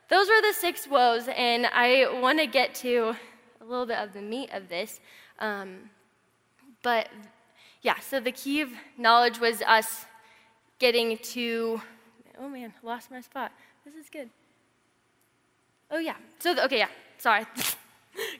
those 0.09 0.27
were 0.27 0.41
the 0.41 0.53
six 0.53 0.87
woes, 0.87 1.27
and 1.35 1.65
I 1.67 2.19
want 2.21 2.39
to 2.39 2.45
get 2.45 2.75
to 2.75 3.15
little 3.71 3.85
bit 3.85 3.97
of 3.97 4.13
the 4.13 4.21
meat 4.21 4.49
of 4.53 4.69
this. 4.69 4.99
Um, 5.39 5.89
but 6.83 7.09
yeah, 7.81 7.99
so 7.99 8.19
the 8.19 8.31
key 8.31 8.61
of 8.61 8.69
knowledge 8.97 9.39
was 9.39 9.61
us 9.61 10.05
getting 10.79 11.17
to, 11.17 11.81
oh 12.39 12.49
man, 12.49 12.73
lost 12.83 13.11
my 13.11 13.21
spot. 13.21 13.51
This 13.85 13.95
is 13.95 14.09
good. 14.09 14.29
Oh 15.89 15.99
yeah, 15.99 16.15
so, 16.39 16.53
the, 16.53 16.65
okay, 16.65 16.79
yeah, 16.79 16.89
sorry. 17.17 17.45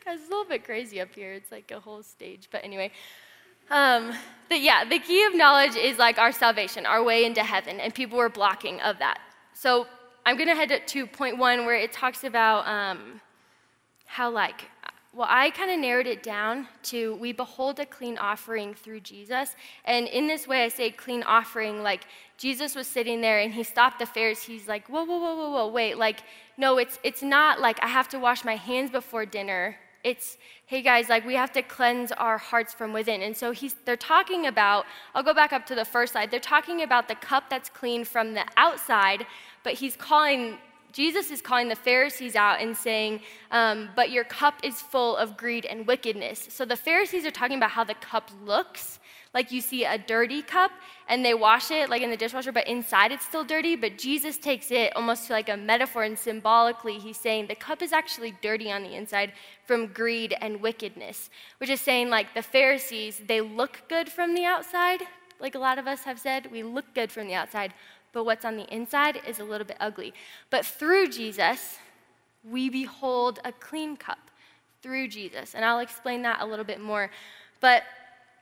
Guys, 0.05 0.19
it's 0.19 0.27
a 0.27 0.29
little 0.29 0.45
bit 0.45 0.63
crazy 0.63 0.99
up 0.99 1.13
here. 1.15 1.33
It's 1.33 1.51
like 1.51 1.71
a 1.71 1.79
whole 1.79 2.03
stage. 2.03 2.49
But 2.51 2.63
anyway, 2.63 2.91
um, 3.69 4.11
but 4.49 4.61
yeah, 4.61 4.83
the 4.83 4.99
key 4.99 5.23
of 5.25 5.33
knowledge 5.33 5.75
is 5.75 5.97
like 5.97 6.17
our 6.17 6.31
salvation, 6.31 6.85
our 6.85 7.01
way 7.01 7.25
into 7.25 7.41
heaven, 7.43 7.79
and 7.79 7.93
people 7.93 8.17
were 8.17 8.29
blocking 8.29 8.81
of 8.81 8.99
that. 8.99 9.19
So 9.53 9.87
I'm 10.25 10.35
going 10.35 10.49
to 10.49 10.55
head 10.55 10.87
to 10.87 11.07
point 11.07 11.37
one 11.37 11.65
where 11.65 11.75
it 11.75 11.91
talks 11.91 12.23
about 12.23 12.67
um, 12.67 13.21
how 14.05 14.29
like 14.29 14.65
well, 15.13 15.27
I 15.29 15.49
kind 15.49 15.69
of 15.69 15.79
narrowed 15.79 16.07
it 16.07 16.23
down 16.23 16.67
to 16.83 17.15
we 17.15 17.33
behold 17.33 17.79
a 17.81 17.85
clean 17.85 18.17
offering 18.17 18.73
through 18.73 19.01
Jesus. 19.01 19.55
And 19.83 20.07
in 20.07 20.27
this 20.27 20.47
way, 20.47 20.63
I 20.63 20.69
say 20.69 20.89
clean 20.89 21.21
offering, 21.23 21.83
like 21.83 22.05
Jesus 22.37 22.75
was 22.75 22.87
sitting 22.87 23.19
there 23.19 23.39
and 23.39 23.53
he 23.53 23.63
stopped 23.63 23.99
the 23.99 24.05
Pharisees. 24.05 24.45
He's 24.45 24.67
like, 24.69 24.87
whoa, 24.87 25.03
whoa, 25.03 25.19
whoa, 25.19 25.35
whoa, 25.35 25.49
whoa, 25.51 25.67
wait. 25.67 25.97
Like, 25.97 26.23
no, 26.57 26.77
it's, 26.77 26.97
it's 27.03 27.21
not 27.21 27.59
like 27.59 27.77
I 27.83 27.87
have 27.87 28.07
to 28.09 28.19
wash 28.19 28.45
my 28.45 28.55
hands 28.55 28.89
before 28.89 29.25
dinner. 29.25 29.75
It's, 30.05 30.37
hey 30.65 30.81
guys, 30.81 31.09
like 31.09 31.25
we 31.25 31.35
have 31.35 31.51
to 31.53 31.61
cleanse 31.61 32.13
our 32.13 32.37
hearts 32.37 32.73
from 32.73 32.93
within. 32.93 33.21
And 33.21 33.35
so 33.35 33.51
he's, 33.51 33.75
they're 33.83 33.97
talking 33.97 34.47
about, 34.47 34.85
I'll 35.13 35.23
go 35.23 35.33
back 35.33 35.51
up 35.51 35.65
to 35.67 35.75
the 35.75 35.85
first 35.85 36.13
slide. 36.13 36.31
They're 36.31 36.39
talking 36.39 36.83
about 36.83 37.09
the 37.09 37.15
cup 37.15 37.49
that's 37.49 37.69
clean 37.69 38.05
from 38.05 38.33
the 38.33 38.45
outside, 38.55 39.27
but 39.63 39.73
he's 39.73 39.97
calling 39.97 40.57
Jesus 40.91 41.31
is 41.31 41.41
calling 41.41 41.69
the 41.69 41.75
Pharisees 41.75 42.35
out 42.35 42.61
and 42.61 42.75
saying, 42.75 43.21
um, 43.51 43.89
But 43.95 44.11
your 44.11 44.23
cup 44.23 44.59
is 44.63 44.81
full 44.81 45.15
of 45.15 45.37
greed 45.37 45.65
and 45.65 45.87
wickedness. 45.87 46.47
So 46.49 46.65
the 46.65 46.75
Pharisees 46.75 47.25
are 47.25 47.31
talking 47.31 47.57
about 47.57 47.71
how 47.71 47.83
the 47.83 47.95
cup 47.95 48.29
looks. 48.43 48.99
Like 49.33 49.51
you 49.51 49.61
see 49.61 49.85
a 49.85 49.97
dirty 49.97 50.41
cup 50.41 50.71
and 51.07 51.23
they 51.23 51.33
wash 51.33 51.71
it 51.71 51.89
like 51.89 52.01
in 52.01 52.09
the 52.09 52.17
dishwasher, 52.17 52.51
but 52.51 52.67
inside 52.67 53.13
it's 53.13 53.25
still 53.25 53.45
dirty. 53.45 53.77
But 53.77 53.97
Jesus 53.97 54.37
takes 54.37 54.71
it 54.71 54.93
almost 54.93 55.27
to 55.27 55.33
like 55.33 55.47
a 55.47 55.55
metaphor 55.55 56.03
and 56.03 56.19
symbolically, 56.19 56.99
he's 56.99 57.17
saying 57.17 57.47
the 57.47 57.55
cup 57.55 57.81
is 57.81 57.93
actually 57.93 58.35
dirty 58.41 58.69
on 58.69 58.83
the 58.83 58.93
inside 58.93 59.31
from 59.65 59.87
greed 59.87 60.35
and 60.41 60.59
wickedness, 60.59 61.29
which 61.59 61.69
is 61.69 61.79
saying 61.79 62.09
like 62.09 62.33
the 62.33 62.43
Pharisees, 62.43 63.21
they 63.25 63.39
look 63.39 63.83
good 63.87 64.09
from 64.09 64.35
the 64.35 64.43
outside, 64.43 65.01
like 65.39 65.55
a 65.55 65.59
lot 65.59 65.79
of 65.79 65.87
us 65.87 66.03
have 66.03 66.19
said, 66.19 66.51
we 66.51 66.61
look 66.61 66.93
good 66.93 67.11
from 67.11 67.27
the 67.27 67.33
outside, 67.33 67.73
but 68.13 68.25
what's 68.25 68.45
on 68.45 68.57
the 68.57 68.73
inside 68.73 69.19
is 69.27 69.39
a 69.39 69.43
little 69.43 69.65
bit 69.65 69.77
ugly. 69.79 70.13
But 70.49 70.65
through 70.65 71.09
Jesus, 71.09 71.77
we 72.43 72.69
behold 72.69 73.39
a 73.45 73.51
clean 73.51 73.95
cup 73.97 74.31
through 74.81 75.07
Jesus. 75.07 75.53
And 75.53 75.63
I'll 75.63 75.79
explain 75.79 76.21
that 76.23 76.41
a 76.41 76.45
little 76.45 76.65
bit 76.65 76.81
more. 76.81 77.11
But 77.59 77.83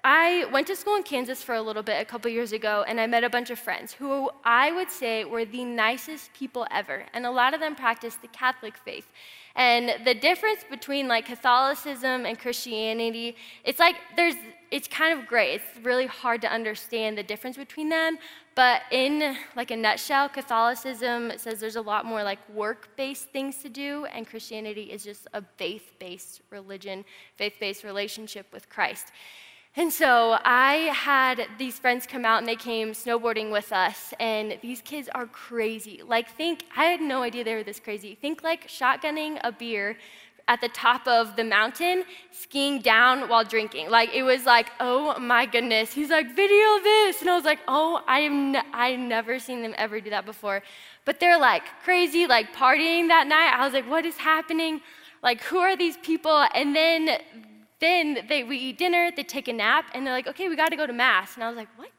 I 0.03 0.45
went 0.53 0.67
to 0.67 0.77
school 0.77 0.95
in 0.95 1.03
Kansas 1.03 1.43
for 1.43 1.55
a 1.55 1.61
little 1.61 1.83
bit 1.83 2.01
a 2.01 2.05
couple 2.05 2.31
years 2.31 2.53
ago, 2.53 2.85
and 2.87 3.01
I 3.01 3.07
met 3.07 3.25
a 3.25 3.29
bunch 3.29 3.49
of 3.49 3.59
friends 3.59 3.91
who 3.91 4.29
I 4.45 4.71
would 4.71 4.89
say 4.89 5.25
were 5.25 5.43
the 5.43 5.65
nicest 5.65 6.33
people 6.33 6.65
ever. 6.71 7.05
And 7.13 7.25
a 7.25 7.31
lot 7.31 7.53
of 7.53 7.59
them 7.59 7.75
practiced 7.75 8.21
the 8.21 8.29
Catholic 8.29 8.77
faith. 8.77 9.07
And 9.55 10.05
the 10.05 10.13
difference 10.13 10.61
between 10.69 11.09
like 11.09 11.25
Catholicism 11.25 12.25
and 12.25 12.39
Christianity, 12.39 13.35
it's 13.65 13.79
like 13.79 13.95
there's, 14.15 14.35
it's 14.71 14.87
kind 14.87 15.19
of 15.19 15.27
gray. 15.27 15.55
It's 15.55 15.65
really 15.83 16.07
hard 16.07 16.41
to 16.43 16.47
understand 16.47 17.17
the 17.17 17.23
difference 17.23 17.57
between 17.57 17.89
them. 17.89 18.17
But 18.59 18.81
in 18.91 19.37
like 19.55 19.71
a 19.71 19.77
nutshell, 19.77 20.27
Catholicism 20.27 21.31
says 21.37 21.61
there's 21.61 21.77
a 21.77 21.81
lot 21.81 22.03
more 22.05 22.23
like 22.23 22.39
work-based 22.53 23.27
things 23.29 23.55
to 23.63 23.69
do, 23.69 24.03
and 24.13 24.27
Christianity 24.27 24.91
is 24.91 25.01
just 25.01 25.29
a 25.33 25.41
faith-based 25.55 26.41
religion, 26.49 27.05
faith-based 27.37 27.85
relationship 27.85 28.47
with 28.51 28.67
Christ. 28.67 29.13
And 29.77 29.93
so 29.93 30.39
I 30.43 30.91
had 30.93 31.47
these 31.57 31.79
friends 31.79 32.05
come 32.05 32.25
out 32.25 32.39
and 32.39 32.47
they 32.49 32.57
came 32.57 32.91
snowboarding 32.91 33.49
with 33.49 33.71
us, 33.71 34.13
and 34.19 34.57
these 34.61 34.81
kids 34.81 35.07
are 35.15 35.27
crazy. 35.27 36.01
Like, 36.05 36.29
think, 36.29 36.65
I 36.75 36.83
had 36.83 36.99
no 36.99 37.21
idea 37.21 37.45
they 37.45 37.55
were 37.55 37.63
this 37.63 37.79
crazy. 37.79 38.13
Think 38.13 38.43
like 38.43 38.67
shotgunning 38.67 39.39
a 39.41 39.53
beer 39.53 39.97
at 40.49 40.59
the 40.61 40.67
top 40.69 41.07
of 41.07 41.35
the 41.35 41.43
mountain, 41.43 42.03
skiing 42.31 42.81
down 42.81 43.29
while 43.29 43.45
drinking. 43.45 43.89
Like, 43.89 44.09
it 44.13 44.23
was 44.23 44.45
like, 44.45 44.67
oh 44.79 45.17
my 45.19 45.45
goodness. 45.45 45.93
He's 45.93 46.09
like, 46.09 46.35
video 46.35 46.67
this. 46.83 47.21
And 47.21 47.29
I 47.29 47.35
was 47.35 47.45
like, 47.45 47.59
oh, 47.67 48.03
I 48.07 48.21
am 48.21 48.55
n- 48.55 48.65
I've 48.73 48.99
never 48.99 49.37
seen 49.37 49.61
them 49.61 49.75
ever 49.77 50.01
do 50.01 50.09
that 50.09 50.25
before. 50.25 50.63
But 51.05 51.19
they're 51.19 51.39
like 51.39 51.63
crazy, 51.83 52.25
like 52.25 52.51
partying 52.53 53.07
that 53.09 53.27
night. 53.27 53.53
I 53.55 53.63
was 53.63 53.73
like, 53.73 53.87
what 53.87 54.05
is 54.05 54.17
happening? 54.17 54.81
Like, 55.21 55.41
who 55.43 55.59
are 55.59 55.77
these 55.77 55.97
people? 55.97 56.45
And 56.55 56.75
then 56.75 57.19
then 57.79 58.25
they, 58.27 58.43
we 58.43 58.57
eat 58.57 58.77
dinner, 58.77 59.09
they 59.15 59.23
take 59.23 59.47
a 59.47 59.53
nap, 59.53 59.85
and 59.93 60.05
they're 60.05 60.13
like, 60.13 60.27
okay, 60.27 60.49
we 60.49 60.57
got 60.57 60.69
to 60.69 60.75
go 60.75 60.85
to 60.85 60.91
Mass. 60.91 61.35
And 61.35 61.43
I 61.45 61.47
was 61.47 61.55
like, 61.55 61.69
what? 61.77 61.89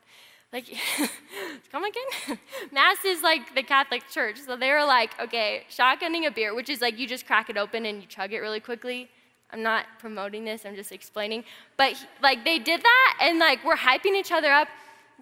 Like, 0.53 0.67
come 1.73 1.85
again? 1.85 2.39
Mass 2.73 3.05
is 3.05 3.23
like 3.23 3.55
the 3.55 3.63
Catholic 3.63 4.09
Church. 4.09 4.37
So 4.45 4.57
they 4.57 4.71
were 4.71 4.85
like, 4.85 5.13
okay, 5.21 5.63
shotgunning 5.71 6.27
a 6.27 6.31
beer, 6.31 6.55
which 6.55 6.69
is 6.69 6.81
like 6.81 6.99
you 6.99 7.07
just 7.07 7.27
crack 7.27 7.51
it 7.51 7.57
open 7.57 7.87
and 7.87 8.01
you 8.01 8.09
chug 8.09 8.33
it 8.33 8.39
really 8.41 8.61
quickly. 8.61 9.09
I'm 9.53 9.63
not 9.63 9.87
promoting 9.99 10.45
this, 10.45 10.65
I'm 10.65 10.77
just 10.77 10.93
explaining. 10.93 11.45
But 11.77 11.95
like 12.23 12.45
they 12.45 12.59
did 12.59 12.83
that, 12.83 13.19
and 13.21 13.39
like 13.39 13.65
we're 13.65 13.77
hyping 13.77 14.15
each 14.19 14.33
other 14.33 14.51
up, 14.53 14.69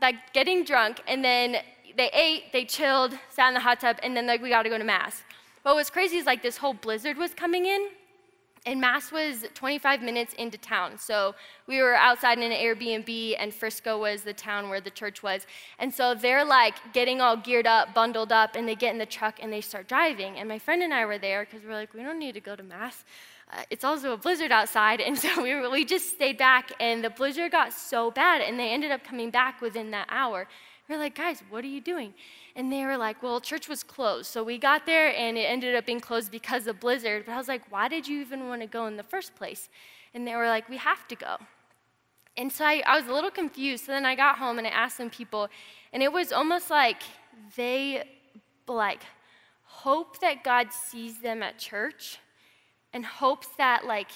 like 0.00 0.16
getting 0.32 0.64
drunk, 0.64 1.00
and 1.06 1.25
then 1.25 1.56
they 1.97 2.11
ate, 2.12 2.52
they 2.52 2.64
chilled, 2.64 3.14
sat 3.30 3.49
in 3.49 3.54
the 3.54 3.61
hot 3.61 3.80
tub, 3.80 3.97
and 4.02 4.16
then 4.16 4.26
like 4.26 4.42
we 4.42 4.50
got 4.50 4.62
to 4.62 4.68
go 4.68 4.78
to 4.78 4.85
Mass. 4.85 5.23
What 5.62 5.76
was 5.76 5.90
crazy 5.90 6.16
is 6.16 6.26
like 6.26 6.42
this 6.42 6.58
whole 6.58 6.75
blizzard 6.75 7.16
was 7.16 7.35
coming 7.35 7.66
in, 7.66 7.88
and 8.68 8.82
Mass 8.82 9.10
was 9.10 9.46
25 9.54 10.02
minutes 10.02 10.34
into 10.34 10.58
town. 10.58 10.98
So 10.98 11.34
we 11.66 11.80
were 11.80 11.94
outside 11.94 12.38
in 12.38 12.52
an 12.52 12.58
Airbnb, 12.58 13.37
and 13.38 13.52
Frisco 13.52 13.98
was 13.98 14.22
the 14.22 14.34
town 14.34 14.68
where 14.68 14.82
the 14.82 14.90
church 14.90 15.22
was. 15.22 15.46
And 15.78 15.92
so 15.92 16.14
they're 16.14 16.44
like 16.44 16.75
getting 16.92 17.22
all 17.22 17.34
geared 17.34 17.66
up, 17.66 17.94
bundled 17.94 18.30
up, 18.30 18.56
and 18.56 18.68
they 18.68 18.75
get 18.75 18.92
in 18.92 18.98
the 18.98 19.06
truck 19.06 19.37
and 19.40 19.50
they 19.50 19.62
start 19.62 19.88
driving. 19.88 20.37
And 20.37 20.46
my 20.50 20.58
friend 20.58 20.82
and 20.82 20.92
I 20.92 21.06
were 21.06 21.16
there 21.16 21.46
because 21.46 21.66
we're 21.66 21.72
like, 21.72 21.94
we 21.94 22.02
don't 22.02 22.18
need 22.18 22.34
to 22.34 22.42
go 22.42 22.54
to 22.56 22.62
Mass. 22.62 23.04
Uh, 23.50 23.62
it's 23.70 23.84
also 23.84 24.12
a 24.12 24.18
blizzard 24.18 24.52
outside. 24.52 25.00
And 25.00 25.18
so 25.25 25.42
we, 25.42 25.66
we 25.70 25.87
just 25.87 26.10
stayed 26.10 26.37
back, 26.37 26.70
and 26.78 27.02
the 27.02 27.10
blizzard 27.10 27.52
got 27.52 27.72
so 27.72 28.10
bad, 28.10 28.42
and 28.42 28.60
they 28.60 28.68
ended 28.68 28.90
up 28.90 29.02
coming 29.02 29.30
back 29.30 29.62
within 29.62 29.92
that 29.92 30.08
hour. 30.10 30.46
We're 30.88 30.99
like, 30.99 31.14
guys, 31.14 31.42
what 31.50 31.64
are 31.64 31.68
you 31.68 31.83
doing? 31.83 32.14
And 32.57 32.73
they 32.73 32.87
were 32.87 32.97
like, 32.97 33.23
well, 33.23 33.40
church 33.40 33.68
was 33.68 33.83
closed. 33.83 34.26
So 34.26 34.42
we 34.42 34.57
got 34.57 34.87
there 34.87 35.14
and 35.14 35.37
it 35.37 35.42
ended 35.42 35.75
up 35.75 35.85
being 35.85 36.00
closed 36.00 36.30
because 36.30 36.66
of 36.66 36.80
blizzard. 36.80 37.25
But 37.26 37.33
I 37.33 37.37
was 37.37 37.49
like, 37.49 37.71
why 37.71 37.88
did 37.88 38.09
you 38.09 38.21
even 38.23 38.49
want 38.49 38.62
to 38.62 38.66
go 38.66 38.87
in 38.87 38.97
the 38.97 39.02
first 39.02 39.35
place? 39.35 39.68
And 40.14 40.26
they 40.26 40.35
were 40.35 40.47
like, 40.47 40.68
we 40.68 40.78
have 40.78 41.07
to 41.09 41.14
go. 41.14 41.37
And 42.38 42.50
so 42.50 42.64
I, 42.64 42.83
I 42.87 42.99
was 42.99 43.07
a 43.07 43.12
little 43.12 43.30
confused. 43.30 43.85
So 43.85 43.92
then 43.92 44.07
I 44.07 44.14
got 44.14 44.38
home 44.38 44.57
and 44.57 44.66
I 44.66 44.71
asked 44.71 44.97
some 44.97 45.11
people, 45.11 45.49
and 45.92 46.02
it 46.02 46.12
was 46.12 46.33
almost 46.33 46.71
like 46.71 47.02
they 47.57 48.04
like 48.66 49.02
hope 49.64 50.21
that 50.21 50.45
God 50.45 50.73
sees 50.73 51.21
them 51.21 51.42
at 51.42 51.59
church 51.59 52.18
and 52.92 53.04
hopes 53.04 53.49
that 53.59 53.85
like 53.87 54.11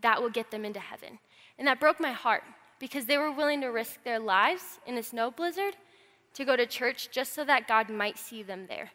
that 0.00 0.22
will 0.22 0.30
get 0.30 0.50
them 0.50 0.64
into 0.64 0.80
heaven. 0.80 1.18
And 1.58 1.66
that 1.68 1.80
broke 1.80 2.00
my 2.00 2.12
heart 2.12 2.44
because 2.78 3.06
they 3.06 3.18
were 3.18 3.32
willing 3.32 3.60
to 3.62 3.68
risk 3.68 4.02
their 4.04 4.18
lives 4.18 4.78
in 4.86 4.96
a 4.96 5.02
snow 5.02 5.30
blizzard 5.30 5.76
to 6.36 6.44
go 6.44 6.54
to 6.54 6.66
church 6.66 7.08
just 7.10 7.32
so 7.34 7.44
that 7.44 7.66
God 7.66 7.88
might 7.88 8.18
see 8.18 8.42
them 8.42 8.66
there, 8.68 8.90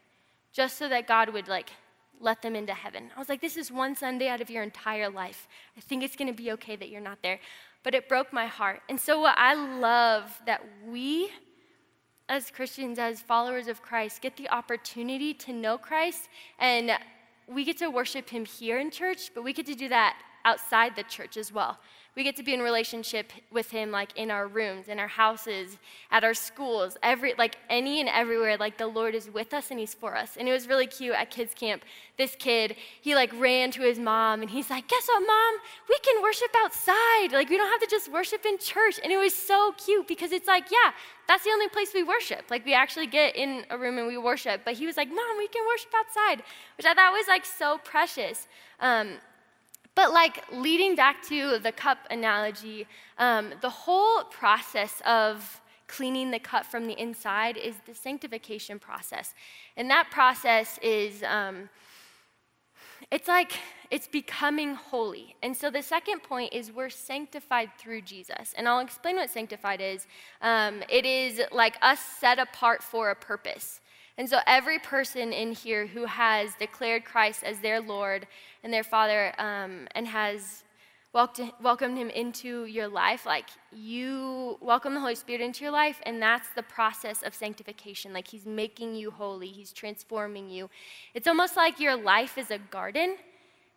just 0.54 0.78
so 0.78 0.88
that 0.90 1.08
God 1.08 1.30
would 1.30 1.48
like 1.48 1.72
let 2.20 2.42
them 2.44 2.56
into 2.56 2.74
heaven. 2.74 3.10
I 3.16 3.20
was 3.20 3.30
like, 3.30 3.42
this 3.42 3.58
is 3.58 3.72
one 3.72 3.96
Sunday 3.96 4.28
out 4.28 4.42
of 4.42 4.50
your 4.50 4.62
entire 4.62 5.10
life. 5.10 5.48
I 5.76 5.82
think 5.82 6.04
it's 6.04 6.16
going 6.16 6.28
to 6.28 6.44
be 6.44 6.52
okay 6.52 6.76
that 6.76 6.90
you're 6.90 7.02
not 7.02 7.18
there. 7.24 7.40
But 7.84 7.96
it 7.96 8.08
broke 8.08 8.32
my 8.32 8.46
heart. 8.46 8.82
And 8.90 9.00
so, 9.00 9.20
what 9.20 9.36
I 9.40 9.56
love 9.56 10.40
that 10.46 10.62
we, 10.88 11.32
as 12.30 12.52
Christians, 12.52 13.00
as 13.00 13.22
followers 13.22 13.68
of 13.68 13.82
Christ, 13.82 14.22
get 14.22 14.38
the 14.38 14.48
opportunity 14.50 15.34
to 15.34 15.52
know 15.52 15.80
Christ 15.80 16.30
and 16.60 16.92
we 17.48 17.66
get 17.66 17.78
to 17.80 17.90
worship 17.90 18.30
Him 18.30 18.46
here 18.46 18.78
in 18.78 18.92
church, 18.92 19.32
but 19.34 19.44
we 19.44 19.52
get 19.52 19.66
to 19.66 19.76
do 19.76 19.90
that 19.90 20.16
outside 20.46 20.96
the 20.96 21.04
church 21.04 21.38
as 21.38 21.52
well. 21.52 21.78
We 22.14 22.24
get 22.26 22.36
to 22.36 22.44
be 22.44 22.54
in 22.54 22.60
relationship 22.60 23.32
with 23.52 23.72
him 23.72 23.90
like 23.90 24.18
in 24.18 24.32
our 24.32 24.46
rooms, 24.46 24.90
in 24.90 25.00
our 25.00 25.08
houses, 25.08 25.78
at 26.12 26.26
our 26.26 26.34
schools, 26.34 26.98
every 27.02 27.34
like 27.38 27.56
any 27.70 28.02
and 28.02 28.10
everywhere 28.10 28.58
like 28.58 28.78
the 28.78 28.88
Lord 28.88 29.16
is 29.16 29.30
with 29.30 29.54
us 29.54 29.72
and 29.72 29.80
he's 29.80 29.94
for 29.94 30.18
us. 30.18 30.36
And 30.36 30.46
it 30.46 30.52
was 30.52 30.68
really 30.68 30.88
cute 30.88 31.16
at 31.16 31.32
kids 31.32 31.54
camp. 31.54 31.84
This 32.18 32.36
kid, 32.38 32.76
he 33.00 33.16
like 33.16 33.32
ran 33.40 33.72
to 33.72 33.82
his 33.82 33.98
mom 33.98 34.42
and 34.42 34.52
he's 34.52 34.70
like, 34.70 34.90
"Guess 34.90 35.08
what, 35.08 35.26
mom? 35.26 35.62
We 35.88 35.98
can 36.00 36.22
worship 36.22 36.54
outside. 36.58 37.32
Like 37.32 37.50
we 37.50 37.56
don't 37.56 37.72
have 37.72 37.80
to 37.80 37.88
just 37.88 38.12
worship 38.12 38.46
in 38.46 38.58
church." 38.58 39.00
And 39.02 39.14
it 39.14 39.18
was 39.18 39.34
so 39.34 39.74
cute 39.78 40.06
because 40.06 40.34
it's 40.34 40.50
like, 40.50 40.70
yeah, 40.70 40.92
that's 41.30 41.46
the 41.46 41.52
only 41.52 41.70
place 41.70 41.94
we 41.94 42.04
worship. 42.04 42.44
Like 42.52 42.66
we 42.66 42.74
actually 42.74 43.08
get 43.08 43.38
in 43.38 43.64
a 43.70 43.78
room 43.78 43.98
and 43.98 44.08
we 44.08 44.18
worship. 44.18 44.64
But 44.66 44.74
he 44.74 44.86
was 44.86 44.98
like, 44.98 45.08
"Mom, 45.08 45.38
we 45.38 45.48
can 45.48 45.66
worship 45.66 45.94
outside," 45.96 46.44
which 46.76 46.86
I 46.86 46.94
thought 46.94 47.14
was 47.14 47.30
like 47.30 47.46
so 47.46 47.78
precious. 47.86 48.50
Um, 48.82 49.14
but, 49.96 50.14
like, 50.14 50.44
leading 50.52 50.96
back 50.96 51.22
to 51.28 51.60
the 51.60 51.72
cup 51.72 52.00
analogy, 52.10 52.88
um, 53.18 53.54
the 53.62 53.70
whole 53.70 54.24
process 54.26 55.02
of 55.06 55.62
cleaning 55.88 56.32
the 56.32 56.40
cup 56.40 56.66
from 56.66 56.88
the 56.88 57.00
inside 57.00 57.58
is 57.58 57.76
the 57.86 57.94
sanctification 57.94 58.80
process. 58.80 59.34
And 59.76 59.90
that 59.90 60.10
process 60.10 60.80
is, 60.82 61.22
um, 61.24 61.70
it's 63.12 63.28
like, 63.28 63.52
it's 63.90 64.08
becoming 64.08 64.76
holy. 64.76 65.36
And 65.44 65.56
so 65.56 65.70
the 65.70 65.82
second 65.82 66.24
point 66.24 66.54
is 66.54 66.72
we're 66.72 66.90
sanctified 66.90 67.72
through 67.78 68.04
Jesus. 68.04 68.54
And 68.56 68.70
I'll 68.70 68.80
explain 68.80 69.18
what 69.18 69.30
sanctified 69.30 69.82
is. 69.82 70.08
Um, 70.42 70.82
it 70.88 71.06
is 71.06 71.42
like 71.52 71.76
us 71.82 72.00
set 72.00 72.40
apart 72.40 72.82
for 72.82 73.10
a 73.10 73.16
purpose. 73.16 73.82
And 74.18 74.30
so, 74.30 74.40
every 74.46 74.80
person 74.80 75.34
in 75.34 75.54
here 75.54 75.88
who 75.88 76.06
has 76.06 76.54
declared 76.56 77.06
Christ 77.06 77.44
as 77.44 77.60
their 77.60 77.80
Lord 77.80 78.28
and 78.64 78.74
their 78.74 78.84
Father 78.84 79.34
um, 79.40 79.88
and 79.96 80.08
has 80.08 80.64
welcomed 81.14 81.98
him 81.98 82.10
into 82.10 82.66
your 82.66 82.88
life, 82.88 83.26
like 83.26 83.50
you 83.74 84.58
welcome 84.62 84.94
the 84.94 85.00
Holy 85.00 85.16
Spirit 85.16 85.42
into 85.42 85.64
your 85.64 85.72
life, 85.72 86.00
and 86.06 86.22
that's 86.22 86.48
the 86.56 86.64
process 86.64 87.22
of 87.22 87.34
sanctification. 87.34 88.14
Like 88.14 88.28
He's 88.28 88.46
making 88.46 88.96
you 88.96 89.12
holy, 89.12 89.48
He's 89.48 89.74
transforming 89.74 90.50
you. 90.50 90.70
It's 91.14 91.28
almost 91.28 91.58
like 91.58 91.80
your 91.80 91.96
life 91.96 92.38
is 92.38 92.52
a 92.52 92.58
garden, 92.58 93.18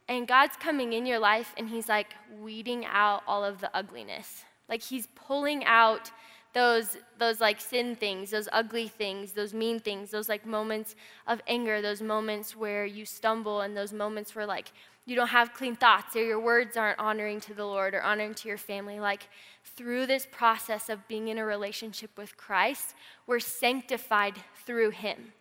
and 0.09 0.29
God's 0.29 0.57
coming 0.57 0.93
in 0.93 1.07
your 1.07 1.19
life 1.19 1.55
and 1.57 1.69
He's 1.69 1.89
like 1.89 2.15
weeding 2.41 2.85
out 2.87 3.23
all 3.27 3.45
of 3.45 3.61
the 3.61 3.75
ugliness. 3.75 4.45
Like 4.69 4.83
He's 4.83 5.09
pulling 5.15 5.65
out 5.65 6.11
those 6.55 6.97
those 7.19 7.41
like 7.41 7.61
sin 7.61 7.97
things, 7.97 8.31
those 8.31 8.49
ugly 8.53 8.89
things, 8.89 9.33
those 9.33 9.53
mean 9.53 9.81
things, 9.81 10.11
those 10.11 10.29
like 10.29 10.47
moments 10.47 10.95
of 11.27 11.43
anger, 11.47 11.83
those 11.83 12.01
moments 12.01 12.57
where 12.57 12.87
you 12.87 13.05
stumble 13.05 13.61
and 13.61 13.77
those 13.77 13.93
moments 13.93 14.35
where 14.35 14.47
like 14.47 14.73
you 15.07 15.15
don't 15.15 15.29
have 15.29 15.53
clean 15.53 15.77
thoughts 15.77 16.17
or 16.17 16.25
your 16.25 16.41
words 16.41 16.77
aren't 16.77 16.99
honoring 16.99 17.41
to 17.41 17.55
the 17.55 17.67
Lord 17.67 17.95
or 17.95 18.03
honoring 18.03 18.35
to 18.35 18.49
your 18.49 18.57
family. 18.57 19.01
Like 19.01 19.29
through 19.65 20.07
this 20.07 20.27
process 20.31 20.89
of 20.89 21.07
being 21.09 21.29
in 21.29 21.39
a 21.39 21.45
relationship 21.45 22.11
with 22.17 22.37
Christ, 22.37 22.95
we're 23.27 23.41
sanctified 23.41 24.35
through 24.65 24.91
him. 24.91 25.33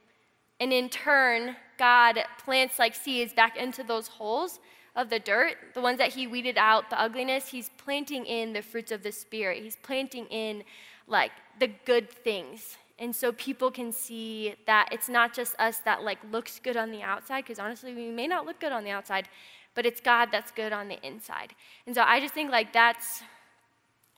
And 0.59 0.73
in 0.73 0.89
turn, 0.89 1.55
God 1.77 2.19
plants 2.43 2.77
like 2.77 2.95
seeds 2.95 3.33
back 3.33 3.57
into 3.57 3.83
those 3.83 4.07
holes 4.07 4.59
of 4.95 5.09
the 5.09 5.19
dirt, 5.19 5.55
the 5.73 5.81
ones 5.81 5.97
that 5.97 6.13
he 6.13 6.27
weeded 6.27 6.57
out, 6.57 6.89
the 6.89 7.01
ugliness, 7.01 7.49
he's 7.49 7.69
planting 7.77 8.25
in 8.25 8.53
the 8.53 8.61
fruits 8.61 8.91
of 8.91 9.01
the 9.01 9.11
Spirit. 9.11 9.63
He's 9.63 9.75
planting 9.77 10.25
in 10.27 10.63
like 11.07 11.31
the 11.59 11.67
good 11.85 12.09
things. 12.09 12.77
And 12.99 13.15
so 13.15 13.31
people 13.31 13.71
can 13.71 13.91
see 13.91 14.55
that 14.65 14.89
it's 14.91 15.09
not 15.09 15.33
just 15.33 15.55
us 15.59 15.79
that 15.79 16.03
like 16.03 16.19
looks 16.31 16.59
good 16.59 16.77
on 16.77 16.91
the 16.91 17.01
outside, 17.01 17.43
because 17.43 17.59
honestly, 17.59 17.93
we 17.93 18.09
may 18.09 18.27
not 18.27 18.45
look 18.45 18.59
good 18.59 18.71
on 18.71 18.83
the 18.83 18.91
outside, 18.91 19.27
but 19.75 19.85
it's 19.85 19.99
God 19.99 20.29
that's 20.31 20.51
good 20.51 20.71
on 20.71 20.87
the 20.87 21.05
inside. 21.05 21.53
And 21.85 21.95
so 21.95 22.03
I 22.03 22.19
just 22.19 22.33
think 22.33 22.51
like 22.51 22.71
that's 22.71 23.23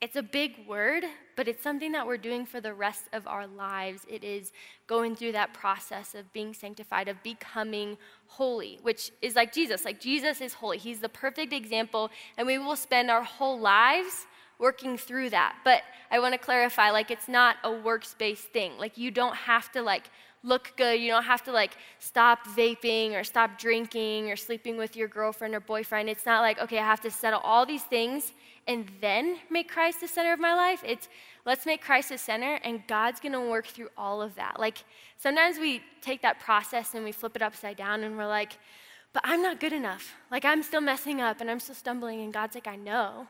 it's 0.01 0.17
a 0.17 0.21
big 0.21 0.67
word, 0.67 1.05
but 1.37 1.47
it's 1.47 1.63
something 1.63 1.93
that 1.93 2.05
we're 2.05 2.17
doing 2.17 2.45
for 2.45 2.59
the 2.59 2.73
rest 2.73 3.05
of 3.13 3.25
our 3.27 3.47
lives. 3.47 4.01
It 4.09 4.25
is 4.25 4.51
going 4.87 5.15
through 5.15 5.31
that 5.31 5.53
process 5.53 6.13
of 6.13 6.31
being 6.33 6.53
sanctified, 6.53 7.07
of 7.07 7.23
becoming 7.23 7.97
holy, 8.27 8.77
which 8.81 9.11
is 9.21 9.35
like 9.35 9.53
Jesus. 9.53 9.85
Like 9.85 10.01
Jesus 10.01 10.41
is 10.41 10.53
holy. 10.53 10.77
He's 10.77 10.99
the 10.99 11.09
perfect 11.09 11.53
example, 11.53 12.11
and 12.37 12.45
we 12.45 12.57
will 12.57 12.75
spend 12.75 13.09
our 13.09 13.23
whole 13.23 13.57
lives 13.57 14.27
working 14.59 14.97
through 14.97 15.29
that. 15.31 15.55
But 15.63 15.81
I 16.11 16.19
want 16.19 16.33
to 16.33 16.37
clarify 16.37 16.91
like 16.91 17.11
it's 17.11 17.27
not 17.27 17.57
a 17.63 17.71
works-based 17.71 18.49
thing. 18.49 18.77
Like 18.77 18.97
you 18.97 19.11
don't 19.11 19.35
have 19.35 19.71
to 19.73 19.81
like 19.81 20.09
look 20.43 20.73
good. 20.77 20.99
You 20.99 21.09
don't 21.09 21.23
have 21.23 21.43
to 21.45 21.51
like 21.51 21.75
stop 21.99 22.45
vaping 22.47 23.13
or 23.13 23.23
stop 23.23 23.57
drinking 23.57 24.29
or 24.29 24.35
sleeping 24.35 24.77
with 24.77 24.95
your 24.95 25.07
girlfriend 25.07 25.55
or 25.55 25.59
boyfriend. 25.59 26.09
It's 26.09 26.25
not 26.25 26.41
like, 26.41 26.59
okay, 26.59 26.77
I 26.77 26.83
have 26.83 27.01
to 27.01 27.11
settle 27.11 27.39
all 27.39 27.65
these 27.65 27.83
things 27.83 28.31
and 28.67 28.89
then 29.01 29.37
make 29.49 29.69
Christ 29.69 30.01
the 30.01 30.07
center 30.07 30.33
of 30.33 30.39
my 30.39 30.53
life. 30.53 30.83
It's 30.85 31.09
let's 31.45 31.65
make 31.65 31.81
Christ 31.81 32.09
the 32.09 32.17
center 32.17 32.59
and 32.63 32.85
God's 32.87 33.19
going 33.19 33.33
to 33.33 33.41
work 33.41 33.67
through 33.67 33.89
all 33.97 34.21
of 34.21 34.35
that. 34.35 34.59
Like 34.59 34.83
sometimes 35.17 35.57
we 35.57 35.81
take 36.01 36.21
that 36.21 36.39
process 36.39 36.93
and 36.93 37.03
we 37.03 37.11
flip 37.11 37.35
it 37.35 37.41
upside 37.41 37.77
down 37.77 38.03
and 38.03 38.17
we're 38.17 38.27
like, 38.27 38.57
but 39.13 39.23
I'm 39.25 39.41
not 39.41 39.59
good 39.59 39.73
enough. 39.73 40.13
Like 40.29 40.45
I'm 40.45 40.61
still 40.61 40.81
messing 40.81 41.21
up 41.21 41.41
and 41.41 41.49
I'm 41.49 41.59
still 41.59 41.75
stumbling 41.75 42.21
and 42.21 42.33
God's 42.33 42.55
like, 42.55 42.67
I 42.67 42.75
know. 42.75 43.27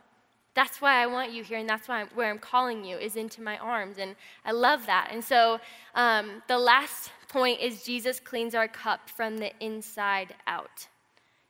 That's 0.56 0.80
why 0.82 1.04
I 1.04 1.06
want 1.06 1.34
you 1.34 1.44
here, 1.44 1.58
and 1.58 1.68
that's 1.68 1.90
why 1.90 2.00
I'm, 2.02 2.08
where 2.16 2.30
I'm 2.30 2.40
calling 2.40 2.86
you 2.86 2.98
is 2.98 3.18
into 3.18 3.42
my 3.42 3.58
arms, 3.58 3.98
and 3.98 4.16
I 4.46 4.54
love 4.54 4.86
that. 4.86 5.10
And 5.12 5.22
so, 5.24 5.60
um, 5.96 6.42
the 6.48 6.58
last 6.58 7.12
point 7.28 7.60
is 7.60 7.84
Jesus 7.84 8.22
cleans 8.22 8.56
our 8.56 8.70
cup 8.70 9.10
from 9.10 9.38
the 9.38 9.52
inside 9.60 10.34
out. 10.48 10.88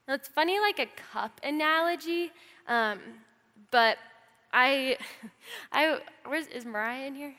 Now, 0.07 0.15
it's 0.15 0.27
funny, 0.27 0.59
like 0.59 0.79
a 0.79 0.87
cup 1.13 1.39
analogy, 1.43 2.31
um, 2.67 2.99
but 3.69 3.99
I, 4.51 4.97
I, 5.71 5.99
where's 6.25 6.47
is 6.47 6.65
Mariah 6.65 7.05
in 7.05 7.13
here? 7.15 7.35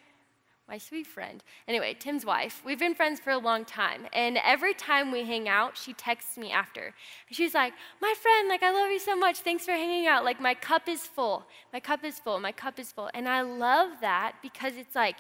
My 0.69 0.79
sweet 0.79 1.07
friend. 1.07 1.45
Anyway, 1.69 1.97
Tim's 1.99 2.27
wife. 2.27 2.61
We've 2.65 2.79
been 2.79 2.95
friends 2.95 3.21
for 3.21 3.31
a 3.31 3.39
long 3.39 3.65
time. 3.65 4.07
And 4.13 4.39
every 4.39 4.75
time 4.75 5.13
we 5.13 5.25
hang 5.25 5.49
out, 5.49 5.77
she 5.77 5.93
texts 5.93 6.37
me 6.37 6.51
after. 6.51 6.93
she's 7.31 7.55
like, 7.55 7.73
My 8.01 8.15
friend, 8.21 8.49
like, 8.49 8.63
I 8.63 8.73
love 8.73 8.91
you 8.91 8.99
so 8.99 9.17
much. 9.17 9.39
Thanks 9.39 9.65
for 9.65 9.73
hanging 9.73 10.07
out. 10.07 10.25
Like, 10.25 10.41
my 10.41 10.55
cup 10.55 10.89
is 10.89 11.03
full. 11.03 11.45
My 11.73 11.81
cup 11.81 12.05
is 12.05 12.19
full. 12.19 12.41
My 12.41 12.53
cup 12.53 12.79
is 12.79 12.91
full. 12.91 13.11
And 13.15 13.29
I 13.29 13.43
love 13.43 13.91
that 14.01 14.37
because 14.43 14.77
it's 14.77 14.97
like, 14.97 15.17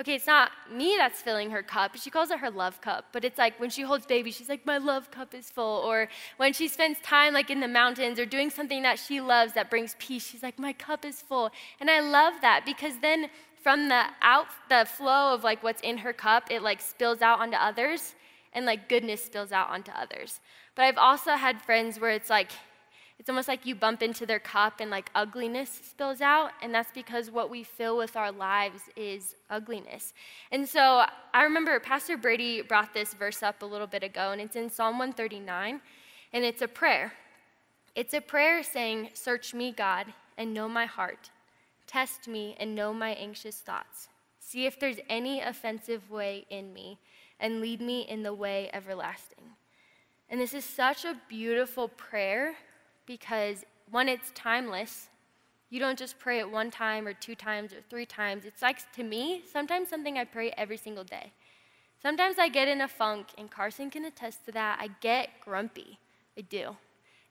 okay, 0.00 0.14
it's 0.14 0.26
not 0.26 0.50
me 0.72 0.96
that's 0.98 1.20
filling 1.20 1.50
her 1.50 1.62
cup. 1.62 1.96
She 1.96 2.10
calls 2.10 2.30
it 2.30 2.40
her 2.40 2.50
love 2.50 2.80
cup. 2.80 3.06
But 3.12 3.24
it's 3.24 3.38
like 3.38 3.60
when 3.60 3.70
she 3.70 3.82
holds 3.82 4.04
baby, 4.04 4.32
she's 4.32 4.48
like, 4.48 4.66
My 4.66 4.78
love 4.78 5.12
cup 5.12 5.32
is 5.32 5.48
full. 5.48 5.82
Or 5.86 6.08
when 6.38 6.52
she 6.52 6.66
spends 6.66 6.98
time 7.00 7.34
like 7.34 7.50
in 7.50 7.60
the 7.60 7.68
mountains 7.68 8.18
or 8.18 8.26
doing 8.26 8.50
something 8.50 8.82
that 8.82 8.98
she 8.98 9.20
loves 9.20 9.52
that 9.52 9.70
brings 9.70 9.94
peace, 10.00 10.26
she's 10.26 10.42
like, 10.42 10.58
My 10.58 10.72
cup 10.72 11.04
is 11.04 11.20
full. 11.20 11.50
And 11.78 11.88
I 11.88 12.00
love 12.00 12.34
that 12.40 12.64
because 12.66 12.94
then 13.00 13.30
from 13.62 13.88
the 13.88 14.04
out 14.20 14.46
the 14.68 14.86
flow 14.86 15.34
of 15.34 15.44
like 15.44 15.62
what's 15.62 15.82
in 15.82 15.98
her 15.98 16.12
cup, 16.12 16.48
it 16.50 16.62
like 16.62 16.80
spills 16.80 17.22
out 17.22 17.40
onto 17.40 17.56
others 17.56 18.14
and 18.52 18.66
like 18.66 18.88
goodness 18.88 19.24
spills 19.24 19.52
out 19.52 19.70
onto 19.70 19.90
others. 19.92 20.40
But 20.74 20.84
I've 20.84 20.98
also 20.98 21.32
had 21.32 21.62
friends 21.62 22.00
where 22.00 22.10
it's 22.10 22.30
like 22.30 22.50
it's 23.18 23.28
almost 23.28 23.46
like 23.46 23.64
you 23.64 23.76
bump 23.76 24.02
into 24.02 24.26
their 24.26 24.40
cup 24.40 24.80
and 24.80 24.90
like 24.90 25.08
ugliness 25.14 25.80
spills 25.84 26.20
out, 26.20 26.50
and 26.60 26.74
that's 26.74 26.90
because 26.90 27.30
what 27.30 27.50
we 27.50 27.62
fill 27.62 27.96
with 27.96 28.16
our 28.16 28.32
lives 28.32 28.82
is 28.96 29.36
ugliness. 29.48 30.12
And 30.50 30.68
so 30.68 31.04
I 31.32 31.44
remember 31.44 31.78
Pastor 31.78 32.16
Brady 32.16 32.62
brought 32.62 32.92
this 32.92 33.14
verse 33.14 33.40
up 33.40 33.62
a 33.62 33.64
little 33.64 33.86
bit 33.86 34.02
ago, 34.02 34.32
and 34.32 34.40
it's 34.40 34.56
in 34.56 34.68
Psalm 34.68 34.98
139, 34.98 35.80
and 36.32 36.44
it's 36.44 36.62
a 36.62 36.66
prayer. 36.66 37.12
It's 37.94 38.12
a 38.12 38.20
prayer 38.20 38.64
saying, 38.64 39.10
Search 39.14 39.54
me, 39.54 39.70
God, 39.70 40.06
and 40.36 40.52
know 40.52 40.68
my 40.68 40.86
heart. 40.86 41.30
Test 41.92 42.26
me 42.26 42.56
and 42.58 42.74
know 42.74 42.94
my 42.94 43.10
anxious 43.10 43.56
thoughts. 43.56 44.08
See 44.38 44.64
if 44.64 44.80
there's 44.80 44.96
any 45.10 45.42
offensive 45.42 46.10
way 46.10 46.46
in 46.48 46.72
me, 46.72 46.98
and 47.38 47.60
lead 47.60 47.82
me 47.82 48.00
in 48.08 48.22
the 48.22 48.32
way 48.32 48.70
everlasting. 48.72 49.44
And 50.30 50.40
this 50.40 50.54
is 50.54 50.64
such 50.64 51.04
a 51.04 51.20
beautiful 51.28 51.88
prayer 51.88 52.54
because, 53.04 53.64
one, 53.90 54.08
it's 54.08 54.32
timeless. 54.34 55.08
You 55.68 55.80
don't 55.80 55.98
just 55.98 56.18
pray 56.18 56.38
it 56.38 56.50
one 56.50 56.70
time 56.70 57.06
or 57.06 57.12
two 57.12 57.34
times 57.34 57.74
or 57.74 57.82
three 57.90 58.06
times. 58.06 58.46
It's 58.46 58.62
like, 58.62 58.90
to 58.92 59.02
me, 59.02 59.42
sometimes 59.52 59.88
something 59.88 60.16
I 60.16 60.24
pray 60.24 60.50
every 60.56 60.78
single 60.78 61.04
day. 61.04 61.32
Sometimes 62.00 62.36
I 62.38 62.48
get 62.48 62.68
in 62.68 62.80
a 62.80 62.88
funk, 62.88 63.26
and 63.36 63.50
Carson 63.50 63.90
can 63.90 64.06
attest 64.06 64.46
to 64.46 64.52
that. 64.52 64.78
I 64.80 64.88
get 65.00 65.28
grumpy. 65.44 65.98
I 66.38 66.40
do. 66.40 66.76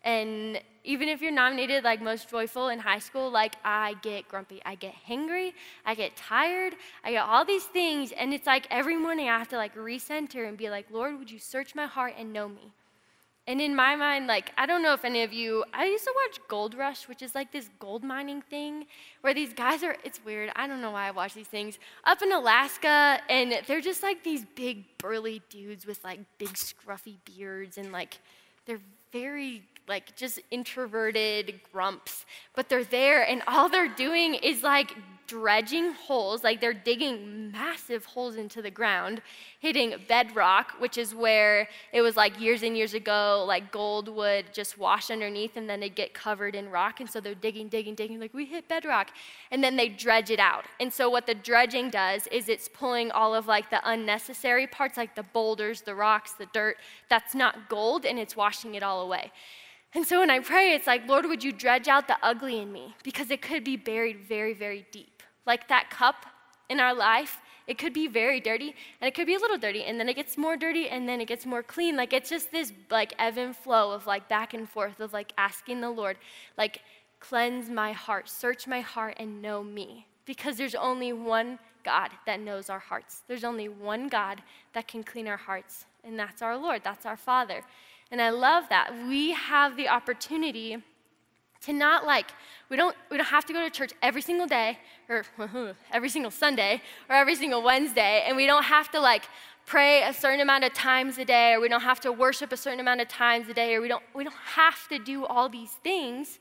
And 0.04 0.60
even 0.84 1.10
if 1.10 1.22
you're 1.22 1.32
nominated 1.32 1.84
like 1.84 2.02
most 2.02 2.30
joyful 2.30 2.70
in 2.70 2.80
high 2.80 3.00
school, 3.00 3.30
like 3.30 3.56
I 3.64 3.96
get 4.02 4.28
grumpy, 4.28 4.62
I 4.66 4.76
get 4.76 4.96
hangry, 5.08 5.54
I 5.86 5.94
get 5.94 6.16
tired, 6.16 6.74
I 7.04 7.12
get 7.12 7.24
all 7.24 7.46
these 7.46 7.66
things. 7.66 8.12
And 8.12 8.34
it's 8.34 8.48
like 8.48 8.66
every 8.72 8.98
morning 8.98 9.30
I 9.30 9.38
have 9.38 9.50
to 9.50 9.58
like 9.58 9.76
recenter 9.76 10.48
and 10.48 10.58
be 10.58 10.70
like, 10.70 10.88
Lord, 10.92 11.20
would 11.20 11.30
you 11.30 11.40
search 11.40 11.76
my 11.76 11.86
heart 11.86 12.16
and 12.18 12.34
know 12.34 12.50
me? 12.50 12.74
And 13.48 13.60
in 13.60 13.76
my 13.76 13.96
mind, 13.96 14.28
like, 14.28 14.52
I 14.56 14.68
don't 14.68 14.84
know 14.84 14.94
if 14.94 15.04
any 15.04 15.24
of 15.24 15.34
you, 15.34 15.66
I 15.74 15.86
used 15.86 16.04
to 16.04 16.14
watch 16.16 16.40
Gold 16.48 16.76
Rush, 16.76 17.08
which 17.08 17.24
is 17.24 17.34
like 17.34 17.52
this 17.52 17.70
gold 17.80 18.04
mining 18.04 18.42
thing 18.44 18.86
where 19.22 19.34
these 19.34 19.52
guys 19.52 19.84
are, 19.84 19.98
it's 20.04 20.24
weird. 20.24 20.52
I 20.56 20.68
don't 20.68 20.80
know 20.80 20.92
why 20.92 21.08
I 21.08 21.12
watch 21.12 21.34
these 21.34 21.48
things. 21.48 21.80
Up 22.04 22.22
in 22.22 22.32
Alaska, 22.32 23.20
and 23.30 23.54
they're 23.66 23.82
just 23.82 24.04
like 24.04 24.24
these 24.24 24.46
big, 24.56 24.86
burly 25.00 25.42
dudes 25.50 25.88
with 25.88 26.04
like 26.04 26.20
big, 26.38 26.50
scruffy 26.50 27.18
beards, 27.26 27.80
and 27.80 27.92
like, 27.92 28.20
they're 28.68 28.80
very 29.12 29.64
like 29.92 30.16
just 30.16 30.40
introverted 30.52 31.60
grumps, 31.72 32.26
but 32.56 32.70
they're 32.70 32.86
there 32.86 33.22
and 33.28 33.44
all 33.46 33.68
they're 33.68 33.94
doing 34.08 34.36
is 34.36 34.64
like 34.64 34.96
dredging 35.28 35.94
holes, 35.94 36.44
like 36.44 36.60
they're 36.60 36.74
digging 36.74 37.52
massive 37.52 38.04
holes 38.04 38.36
into 38.36 38.62
the 38.62 38.70
ground, 38.70 39.22
hitting 39.60 39.96
bedrock, 40.10 40.74
which 40.80 40.98
is 40.98 41.16
where 41.16 41.70
it 41.94 42.02
was 42.02 42.18
like 42.18 42.38
years 42.38 42.64
and 42.64 42.76
years 42.76 42.94
ago, 42.94 43.46
like 43.48 43.72
gold 43.72 44.10
would 44.10 44.46
just 44.54 44.78
wash 44.78 45.10
underneath 45.10 45.56
and 45.56 45.70
then 45.70 45.82
it'd 45.84 45.96
get 45.96 46.14
covered 46.14 46.54
in 46.54 46.70
rock. 46.70 47.00
And 47.00 47.10
so 47.10 47.22
they're 47.22 47.34
digging, 47.34 47.70
digging, 47.70 47.96
digging, 47.96 48.20
like 48.20 48.34
we 48.34 48.46
hit 48.46 48.68
bedrock. 48.68 49.12
And 49.52 49.64
then 49.64 49.78
they 49.78 49.88
dredge 49.88 50.32
it 50.32 50.40
out. 50.40 50.66
And 50.82 50.92
so 50.92 51.10
what 51.10 51.26
the 51.28 51.36
dredging 51.36 51.90
does 51.90 52.28
is 52.28 52.50
it's 52.50 52.68
pulling 52.68 53.10
all 53.12 53.34
of 53.34 53.48
like 53.48 53.70
the 53.70 53.82
unnecessary 53.90 54.68
parts, 54.68 54.98
like 54.98 55.16
the 55.16 55.24
boulders, 55.24 55.82
the 55.82 55.96
rocks, 55.96 56.34
the 56.34 56.48
dirt, 56.48 56.76
that's 57.10 57.34
not 57.36 57.70
gold, 57.70 58.06
and 58.06 58.20
it's 58.20 58.36
washing 58.36 58.76
it 58.76 58.84
all 58.84 59.02
away. 59.02 59.32
And 59.94 60.06
so 60.06 60.20
when 60.20 60.30
I 60.30 60.40
pray, 60.40 60.74
it's 60.74 60.88
like, 60.88 61.08
Lord, 61.08 61.26
would 61.26 61.44
you 61.44 61.52
dredge 61.52 61.88
out 61.88 62.08
the 62.08 62.18
ugly 62.24 62.60
in 62.60 62.72
me? 62.72 62.96
Because 63.04 63.30
it 63.30 63.42
could 63.42 63.64
be 63.64 63.76
buried 63.76 64.20
very, 64.20 64.54
very 64.54 64.86
deep. 64.92 65.22
Like 65.46 65.68
that 65.68 65.90
cup 65.90 66.26
in 66.70 66.80
our 66.80 66.94
life, 66.94 67.40
it 67.68 67.78
could 67.78 67.94
be 67.94 68.08
very 68.08 68.40
dirty 68.40 68.74
and 69.00 69.08
it 69.08 69.14
could 69.14 69.28
be 69.28 69.36
a 69.36 69.40
little 69.40 69.58
dirty 69.58 69.84
and 69.84 70.00
then 70.00 70.08
it 70.08 70.16
gets 70.16 70.38
more 70.38 70.56
dirty 70.56 70.88
and 70.90 71.08
then 71.08 71.20
it 71.20 71.28
gets 71.28 71.46
more 71.46 71.62
clean. 71.62 71.96
Like 71.98 72.14
it's 72.14 72.30
just 72.30 72.52
this 72.52 72.72
like 72.90 73.14
ebb 73.20 73.38
and 73.38 73.56
flow 73.56 73.92
of 73.92 74.08
like 74.08 74.30
back 74.30 74.54
and 74.54 74.70
forth 74.70 75.00
of 75.00 75.14
like 75.14 75.34
asking 75.38 75.82
the 75.82 75.90
Lord, 75.90 76.18
like, 76.58 76.82
cleanse 77.22 77.70
my 77.70 77.94
heart, 77.94 78.28
search 78.28 78.68
my 78.68 78.82
heart 78.82 79.16
and 79.18 79.42
know 79.42 79.64
me. 79.64 80.08
Because 80.26 80.58
there's 80.58 80.76
only 80.76 81.14
one 81.14 81.60
God 81.84 82.12
that 82.26 82.40
knows 82.40 82.70
our 82.70 82.80
hearts. 82.80 83.24
There's 83.28 83.44
only 83.44 83.70
one 83.70 84.08
God 84.08 84.42
that 84.74 84.88
can 84.88 85.04
clean 85.04 85.28
our 85.28 85.38
hearts, 85.38 85.86
and 86.04 86.18
that's 86.18 86.42
our 86.42 86.58
Lord, 86.58 86.82
that's 86.84 87.06
our 87.06 87.18
Father. 87.18 87.64
And 88.12 88.22
I 88.22 88.30
love 88.30 88.66
that. 88.70 88.94
We 89.08 89.32
have 89.32 89.78
the 89.78 89.88
opportunity 89.88 90.78
to 91.62 91.74
not 91.74 92.06
like, 92.06 92.32
we 92.70 92.76
don't, 92.76 92.96
we 93.10 93.18
don't 93.18 93.28
have 93.28 93.46
to 93.46 93.54
go 93.54 93.62
to 93.62 93.70
church 93.70 93.94
every 94.02 94.22
single 94.22 94.48
day 94.48 94.80
or 95.08 95.26
every 95.92 96.10
single 96.10 96.32
Sunday 96.32 96.82
or 97.10 97.16
every 97.16 97.36
single 97.36 97.64
Wednesday, 97.64 98.24
and 98.28 98.36
we 98.36 98.48
don't 98.48 98.64
have 98.64 98.92
to 98.92 99.00
like 99.00 99.24
pray 99.66 100.04
a 100.04 100.14
certain 100.14 100.42
amount 100.42 100.64
of 100.64 100.74
times 100.74 101.18
a 101.18 101.26
day 101.26 101.54
or 101.54 101.62
we 101.62 101.70
don't 101.70 101.82
have 101.82 102.00
to 102.02 102.12
worship 102.12 102.52
a 102.52 102.58
certain 102.58 102.80
amount 102.80 103.00
of 103.00 103.08
times 103.08 103.48
a 103.48 103.54
day 103.54 103.76
or 103.76 103.82
we 103.82 103.88
don't, 103.88 104.04
we 104.14 104.24
don't 104.24 104.36
have 104.56 104.88
to 104.90 104.98
do 105.00 105.26
all 105.26 105.48
these 105.48 105.72
things 105.84 106.40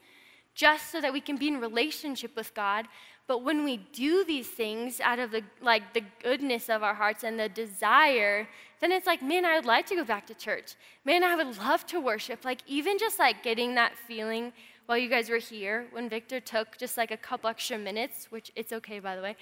just 0.54 0.90
so 0.90 1.00
that 1.00 1.12
we 1.12 1.20
can 1.20 1.36
be 1.36 1.48
in 1.48 1.60
relationship 1.60 2.34
with 2.34 2.52
God 2.54 2.86
But 3.30 3.44
when 3.44 3.62
we 3.62 3.76
do 3.92 4.24
these 4.24 4.48
things 4.48 5.00
out 5.00 5.20
of 5.20 5.30
the 5.30 5.42
like 5.62 5.94
the 5.94 6.02
goodness 6.20 6.68
of 6.68 6.82
our 6.82 6.94
hearts 6.94 7.22
and 7.22 7.38
the 7.38 7.48
desire, 7.48 8.48
then 8.80 8.92
it's 8.92 9.06
like, 9.06 9.22
man, 9.22 9.44
I 9.44 9.56
would 9.56 9.66
like 9.66 9.86
to 9.86 9.94
go 9.94 10.04
back 10.04 10.26
to 10.26 10.34
church. 10.34 10.74
Man, 11.04 11.22
I 11.22 11.36
would 11.36 11.58
love 11.58 11.86
to 11.86 12.00
worship. 12.00 12.44
Like 12.44 12.60
even 12.66 12.98
just 12.98 13.18
like 13.18 13.42
getting 13.42 13.74
that 13.74 13.92
feeling 13.96 14.52
while 14.86 14.98
you 14.98 15.08
guys 15.08 15.28
were 15.28 15.36
here 15.36 15.86
when 15.92 16.08
Victor 16.08 16.40
took 16.40 16.76
just 16.78 16.96
like 16.96 17.10
a 17.10 17.16
couple 17.16 17.48
extra 17.50 17.78
minutes, 17.78 18.26
which 18.30 18.50
it's 18.56 18.72
okay 18.72 18.98
by 18.98 19.16
the 19.16 19.22
way. 19.22 19.36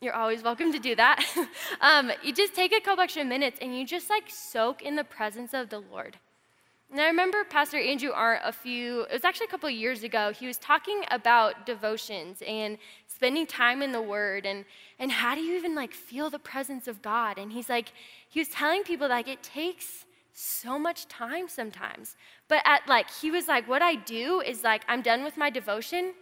You're 0.00 0.14
always 0.14 0.42
welcome 0.42 0.72
to 0.72 0.78
do 0.78 0.96
that. 0.96 1.24
um, 1.80 2.10
you 2.22 2.32
just 2.32 2.54
take 2.54 2.72
a 2.72 2.80
couple 2.80 3.04
extra 3.04 3.24
minutes 3.24 3.58
and 3.62 3.76
you 3.76 3.86
just 3.86 4.10
like 4.10 4.24
soak 4.28 4.82
in 4.82 4.96
the 4.96 5.04
presence 5.04 5.54
of 5.54 5.70
the 5.70 5.78
Lord. 5.78 6.18
And 6.92 7.00
I 7.00 7.06
remember 7.06 7.42
Pastor 7.44 7.78
Andrew 7.78 8.10
Arndt 8.10 8.42
a 8.44 8.52
few, 8.52 9.04
it 9.04 9.14
was 9.14 9.24
actually 9.24 9.46
a 9.46 9.48
couple 9.48 9.66
of 9.66 9.74
years 9.74 10.04
ago, 10.04 10.30
he 10.30 10.46
was 10.46 10.58
talking 10.58 11.04
about 11.10 11.64
devotions 11.64 12.42
and 12.46 12.76
spending 13.06 13.46
time 13.46 13.80
in 13.80 13.92
the 13.92 14.02
Word 14.02 14.44
and, 14.44 14.66
and 14.98 15.10
how 15.10 15.34
do 15.34 15.40
you 15.40 15.56
even 15.56 15.74
like 15.74 15.94
feel 15.94 16.28
the 16.28 16.38
presence 16.38 16.86
of 16.86 17.00
God? 17.00 17.38
And 17.38 17.50
he's 17.50 17.70
like, 17.70 17.94
he 18.28 18.40
was 18.40 18.48
telling 18.48 18.82
people 18.82 19.08
like 19.08 19.26
it 19.26 19.42
takes 19.42 20.04
so 20.34 20.78
much 20.78 21.08
time 21.08 21.48
sometimes. 21.48 22.14
But 22.46 22.60
at 22.66 22.86
like, 22.86 23.10
he 23.10 23.30
was 23.30 23.48
like, 23.48 23.66
what 23.66 23.80
I 23.80 23.94
do 23.94 24.42
is 24.42 24.62
like, 24.62 24.82
I'm 24.86 25.00
done 25.00 25.24
with 25.24 25.38
my 25.38 25.48
devotion. 25.48 26.12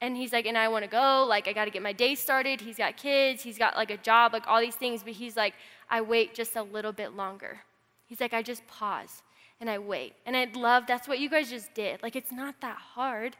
And 0.00 0.16
he's 0.16 0.32
like, 0.32 0.46
and 0.46 0.56
I 0.56 0.68
want 0.68 0.84
to 0.84 0.90
go, 0.90 1.26
like, 1.28 1.48
I 1.48 1.52
got 1.52 1.66
to 1.66 1.70
get 1.70 1.82
my 1.82 1.92
day 1.92 2.14
started. 2.14 2.62
He's 2.62 2.78
got 2.78 2.96
kids, 2.96 3.42
he's 3.42 3.58
got 3.58 3.76
like 3.76 3.90
a 3.90 3.98
job, 3.98 4.32
like 4.32 4.46
all 4.46 4.60
these 4.60 4.76
things. 4.76 5.02
But 5.02 5.12
he's 5.12 5.36
like, 5.36 5.52
I 5.90 6.00
wait 6.00 6.34
just 6.34 6.56
a 6.56 6.62
little 6.62 6.92
bit 6.92 7.14
longer. 7.14 7.58
He's 8.06 8.22
like, 8.22 8.32
I 8.32 8.40
just 8.40 8.66
pause 8.68 9.22
and 9.60 9.68
I 9.68 9.78
wait. 9.78 10.14
And 10.26 10.36
I 10.36 10.46
love 10.54 10.84
that's 10.86 11.08
what 11.08 11.18
you 11.18 11.28
guys 11.28 11.50
just 11.50 11.74
did. 11.74 12.02
Like, 12.02 12.16
it's 12.16 12.32
not 12.32 12.60
that 12.60 12.76
hard. 12.76 13.36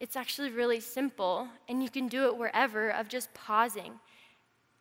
It's 0.00 0.16
actually 0.16 0.50
really 0.50 0.80
simple, 0.80 1.48
and 1.68 1.82
you 1.82 1.88
can 1.88 2.08
do 2.08 2.26
it 2.26 2.36
wherever 2.36 2.90
of 2.90 3.08
just 3.08 3.32
pausing 3.32 3.92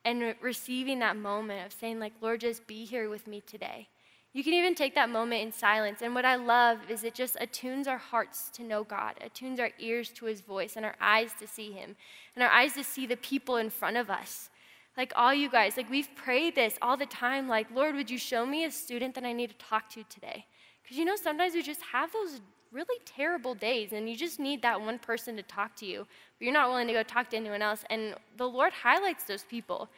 and 0.03 0.21
re- 0.21 0.35
receiving 0.41 0.99
that 0.99 1.15
moment 1.15 1.65
of 1.65 1.71
saying, 1.71 1.99
like, 1.99 2.13
Lord, 2.19 2.41
just 2.41 2.67
be 2.67 2.83
here 2.83 3.09
with 3.09 3.27
me 3.27 3.41
today. 3.41 3.87
You 4.33 4.43
can 4.43 4.53
even 4.53 4.73
take 4.73 4.95
that 4.95 5.11
moment 5.11 5.43
in 5.43 5.51
silence. 5.51 6.01
And 6.01 6.15
what 6.15 6.25
I 6.25 6.35
love 6.35 6.79
is 6.89 7.03
it 7.03 7.13
just 7.13 7.37
attunes 7.39 7.87
our 7.87 7.99
hearts 7.99 8.49
to 8.55 8.63
know 8.63 8.83
God, 8.83 9.13
attunes 9.21 9.59
our 9.59 9.69
ears 9.79 10.09
to 10.09 10.25
his 10.25 10.41
voice, 10.41 10.75
and 10.75 10.83
our 10.83 10.95
eyes 10.99 11.33
to 11.39 11.47
see 11.47 11.71
him, 11.71 11.95
and 12.35 12.43
our 12.43 12.49
eyes 12.49 12.73
to 12.73 12.83
see 12.83 13.05
the 13.05 13.17
people 13.17 13.57
in 13.57 13.69
front 13.69 13.95
of 13.95 14.09
us. 14.09 14.49
Like 14.97 15.13
all 15.15 15.33
you 15.33 15.49
guys, 15.49 15.77
like 15.77 15.89
we've 15.89 16.13
prayed 16.15 16.55
this 16.55 16.77
all 16.81 16.97
the 16.97 17.05
time, 17.05 17.47
like, 17.47 17.67
Lord, 17.71 17.95
would 17.95 18.09
you 18.09 18.17
show 18.17 18.45
me 18.45 18.65
a 18.65 18.71
student 18.71 19.15
that 19.15 19.23
I 19.23 19.33
need 19.33 19.51
to 19.51 19.57
talk 19.57 19.89
to 19.91 20.03
today? 20.03 20.45
Because 20.83 20.97
you 20.97 21.05
know, 21.05 21.15
sometimes 21.15 21.53
we 21.53 21.63
just 21.63 21.81
have 21.81 22.11
those 22.11 22.41
really 22.71 22.99
terrible 23.05 23.53
days 23.53 23.93
and 23.93 24.09
you 24.09 24.15
just 24.15 24.39
need 24.39 24.61
that 24.63 24.81
one 24.81 24.99
person 24.99 25.35
to 25.37 25.43
talk 25.43 25.75
to 25.77 25.85
you, 25.85 26.07
but 26.37 26.45
you're 26.45 26.53
not 26.53 26.69
willing 26.69 26.87
to 26.87 26.93
go 26.93 27.03
talk 27.03 27.29
to 27.29 27.37
anyone 27.37 27.61
else. 27.61 27.83
And 27.89 28.15
the 28.37 28.47
Lord 28.47 28.73
highlights 28.73 29.23
those 29.23 29.43
people. 29.43 29.89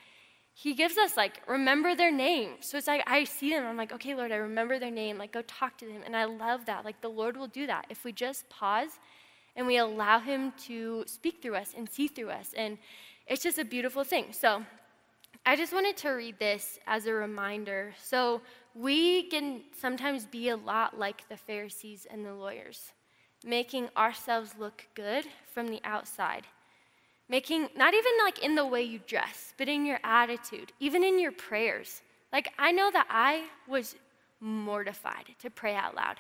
He 0.54 0.74
gives 0.74 0.98
us, 0.98 1.18
like, 1.18 1.42
remember 1.48 1.96
their 1.96 2.12
name. 2.12 2.52
So 2.62 2.78
it's 2.78 2.88
like, 2.88 3.04
I 3.08 3.26
see 3.26 3.50
them, 3.50 3.66
I'm 3.66 3.76
like, 3.76 3.92
okay, 3.92 4.16
Lord, 4.16 4.32
I 4.32 4.38
remember 4.38 4.80
their 4.80 4.92
name. 4.92 5.18
Like, 5.18 5.34
go 5.34 5.42
talk 5.42 5.78
to 5.80 5.86
them. 5.86 6.02
And 6.06 6.16
I 6.16 6.26
love 6.26 6.66
that. 6.68 6.86
Like, 6.86 7.02
the 7.02 7.10
Lord 7.10 7.36
will 7.36 7.48
do 7.48 7.68
that 7.68 7.88
if 7.90 8.06
we 8.06 8.14
just 8.14 8.48
pause 8.50 8.92
and 9.58 9.68
we 9.68 9.78
allow 9.78 10.20
Him 10.20 10.54
to 10.66 11.04
speak 11.08 11.42
through 11.42 11.56
us 11.56 11.74
and 11.76 11.90
see 11.90 12.08
through 12.08 12.30
us. 12.30 12.54
And 12.56 12.78
it's 13.28 13.44
just 13.44 13.60
a 13.60 13.66
beautiful 13.66 14.06
thing. 14.06 14.28
So 14.32 14.64
I 15.46 15.58
just 15.58 15.74
wanted 15.74 15.98
to 15.98 16.10
read 16.12 16.40
this 16.40 16.80
as 16.88 17.06
a 17.06 17.14
reminder. 17.14 17.94
So 18.02 18.42
we 18.76 19.24
can 19.24 19.62
sometimes 19.80 20.26
be 20.26 20.50
a 20.50 20.58
lot 20.58 21.00
like 21.00 21.28
the 21.30 21.38
Pharisees 21.38 22.06
and 22.10 22.26
the 22.26 22.34
lawyers, 22.34 22.92
making 23.44 23.90
ourselves 23.96 24.56
look 24.60 24.86
good 24.96 25.26
from 25.54 25.68
the 25.68 25.80
outside. 25.84 26.46
Making, 27.28 27.70
not 27.76 27.94
even 27.94 28.12
like 28.24 28.44
in 28.44 28.54
the 28.54 28.68
way 28.68 28.84
you 28.84 29.00
dress, 29.08 29.54
but 29.58 29.68
in 29.68 29.86
your 29.86 30.00
attitude, 30.04 30.74
even 30.80 31.04
in 31.04 31.20
your 31.20 31.32
prayers. 31.32 32.02
Like, 32.32 32.52
I 32.60 32.72
know 32.72 32.92
that 32.92 33.08
I 33.10 33.46
was 33.68 33.96
mortified 34.40 35.26
to 35.40 35.50
pray 35.50 35.76
out 35.76 35.96
loud. 35.96 36.18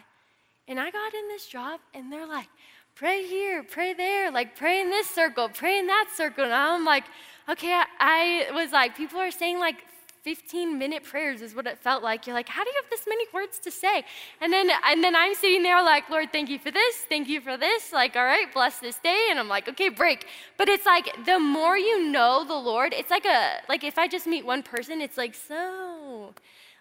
And 0.67 0.79
I 0.79 0.89
got 0.89 1.13
in 1.13 1.27
this 1.27 1.45
job, 1.45 1.79
and 1.93 2.11
they're 2.11 2.25
like, 2.25 2.47
pray 2.95 3.27
here, 3.27 3.61
pray 3.61 3.93
there, 3.93 4.31
like 4.31 4.55
pray 4.55 4.79
in 4.79 4.89
this 4.89 5.07
circle, 5.07 5.49
pray 5.49 5.77
in 5.77 5.87
that 5.87 6.07
circle. 6.15 6.45
And 6.45 6.53
I'm 6.53 6.85
like, 6.85 7.03
okay, 7.49 7.73
I, 7.73 8.47
I 8.49 8.51
was 8.53 8.71
like, 8.71 8.95
people 8.95 9.19
are 9.19 9.31
saying 9.31 9.59
like 9.59 9.83
15 10.25 10.79
minute 10.79 11.03
prayers 11.03 11.43
is 11.43 11.53
what 11.53 11.67
it 11.67 11.77
felt 11.77 12.01
like. 12.01 12.25
You're 12.25 12.35
like, 12.35 12.49
how 12.49 12.63
do 12.63 12.69
you 12.71 12.81
have 12.81 12.89
this 12.89 13.05
many 13.07 13.25
words 13.31 13.59
to 13.59 13.69
say? 13.69 14.03
And 14.41 14.51
then, 14.51 14.71
and 14.87 15.03
then 15.03 15.15
I'm 15.15 15.35
sitting 15.35 15.61
there 15.61 15.83
like, 15.83 16.09
Lord, 16.09 16.31
thank 16.31 16.49
you 16.49 16.57
for 16.57 16.71
this. 16.71 16.95
Thank 17.07 17.29
you 17.29 17.39
for 17.41 17.57
this. 17.57 17.93
Like, 17.93 18.15
all 18.15 18.23
right, 18.23 18.51
bless 18.51 18.79
this 18.79 18.97
day. 18.97 19.27
And 19.29 19.37
I'm 19.37 19.47
like, 19.47 19.69
okay, 19.69 19.89
break. 19.89 20.25
But 20.57 20.67
it's 20.67 20.87
like, 20.87 21.15
the 21.27 21.37
more 21.37 21.77
you 21.77 22.09
know 22.09 22.43
the 22.43 22.55
Lord, 22.55 22.91
it's 22.91 23.11
like 23.11 23.25
a, 23.25 23.61
like 23.69 23.83
if 23.83 23.99
I 23.99 24.07
just 24.07 24.25
meet 24.25 24.43
one 24.43 24.63
person, 24.63 24.99
it's 24.99 25.15
like, 25.15 25.35
so, 25.35 26.33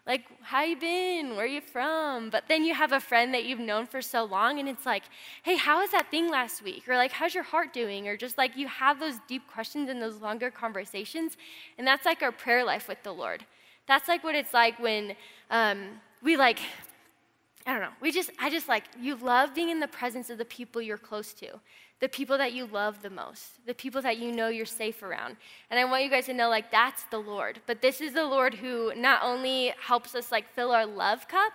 like 0.07 0.25
how 0.43 0.63
you 0.63 0.77
been? 0.77 1.37
Where 1.37 1.47
you 1.47 1.61
from? 1.61 2.31
But 2.31 2.45
then 2.49 2.65
you 2.65 2.75
have 2.75 2.93
a 2.93 3.01
friend 3.01 3.33
that 3.33 3.45
you've 3.45 3.59
known 3.59 3.87
for 3.87 4.03
so 4.03 4.25
long 4.25 4.59
and 4.59 4.69
it's 4.69 4.85
like 4.85 5.05
hey 5.43 5.57
how 5.57 5.81
was 5.81 5.91
that 5.91 6.11
thing 6.11 6.31
last 6.31 6.63
week? 6.63 6.89
Or 6.89 6.97
like 6.97 7.13
how's 7.13 7.35
your 7.35 7.45
heart 7.45 7.73
doing? 7.73 8.07
Or 8.09 8.17
just 8.17 8.37
like 8.37 8.57
you 8.57 8.69
have 8.69 9.01
those 9.01 9.17
deep 9.29 9.47
questions 9.47 9.89
and 9.89 10.01
those 10.01 10.21
longer 10.21 10.51
conversations 10.51 11.37
and 11.79 11.87
that's 11.87 12.05
like 12.05 12.23
our 12.23 12.33
prayer 12.33 12.65
life 12.65 12.89
with 12.89 13.03
the 13.03 13.13
lord. 13.13 13.45
That's 13.87 14.09
like 14.09 14.25
what 14.25 14.35
it's 14.35 14.55
like 14.55 14.79
when 14.79 15.15
um, 15.51 16.01
we 16.23 16.37
like 16.37 16.59
i 17.67 17.73
don't 17.73 17.81
know 17.81 17.91
we 18.01 18.11
just 18.11 18.31
i 18.41 18.51
just 18.51 18.69
like 18.69 18.85
you 19.01 19.15
love 19.17 19.55
being 19.55 19.71
in 19.71 19.79
the 19.81 19.89
presence 19.89 20.31
of 20.31 20.39
the 20.39 20.45
people 20.45 20.83
you're 20.83 20.99
close 20.99 21.33
to 21.33 21.49
the 22.05 22.09
people 22.11 22.37
that 22.37 22.53
you 22.53 22.67
love 22.67 23.01
the 23.01 23.09
most, 23.09 23.65
the 23.65 23.73
people 23.73 24.03
that 24.03 24.19
you 24.19 24.31
know 24.31 24.49
you're 24.49 24.67
safe 24.67 25.03
around. 25.03 25.39
And 25.71 25.81
I 25.81 25.87
want 25.87 26.05
you 26.05 26.11
guys 26.11 26.27
to 26.27 26.35
know, 26.35 26.51
like, 26.51 26.71
that's 26.71 27.05
the 27.05 27.17
Lord. 27.17 27.61
But 27.67 27.81
this 27.81 28.03
is 28.03 28.13
the 28.13 28.27
Lord 28.27 28.53
who 28.53 28.93
not 28.95 29.23
only 29.23 29.73
helps 29.81 30.15
us, 30.15 30.31
like, 30.31 30.47
fill 30.53 30.71
our 30.71 30.85
love 30.85 31.27
cup, 31.29 31.55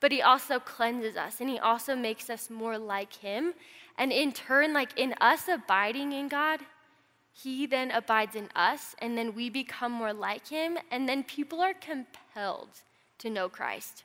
but 0.00 0.10
he 0.10 0.22
also 0.22 0.58
cleanses 0.58 1.16
us 1.16 1.40
and 1.40 1.48
he 1.48 1.60
also 1.60 1.94
makes 1.94 2.28
us 2.28 2.50
more 2.50 2.78
like 2.78 3.12
him. 3.12 3.54
And 3.96 4.10
in 4.10 4.32
turn, 4.32 4.72
like, 4.72 4.90
in 4.98 5.14
us 5.20 5.46
abiding 5.46 6.10
in 6.10 6.26
God, 6.26 6.62
he 7.32 7.64
then 7.64 7.92
abides 7.92 8.34
in 8.34 8.48
us, 8.56 8.96
and 8.98 9.16
then 9.16 9.36
we 9.36 9.50
become 9.50 9.92
more 9.92 10.12
like 10.12 10.48
him, 10.48 10.78
and 10.90 11.08
then 11.08 11.22
people 11.22 11.60
are 11.60 11.74
compelled 11.74 12.80
to 13.18 13.30
know 13.30 13.48
Christ. 13.48 14.02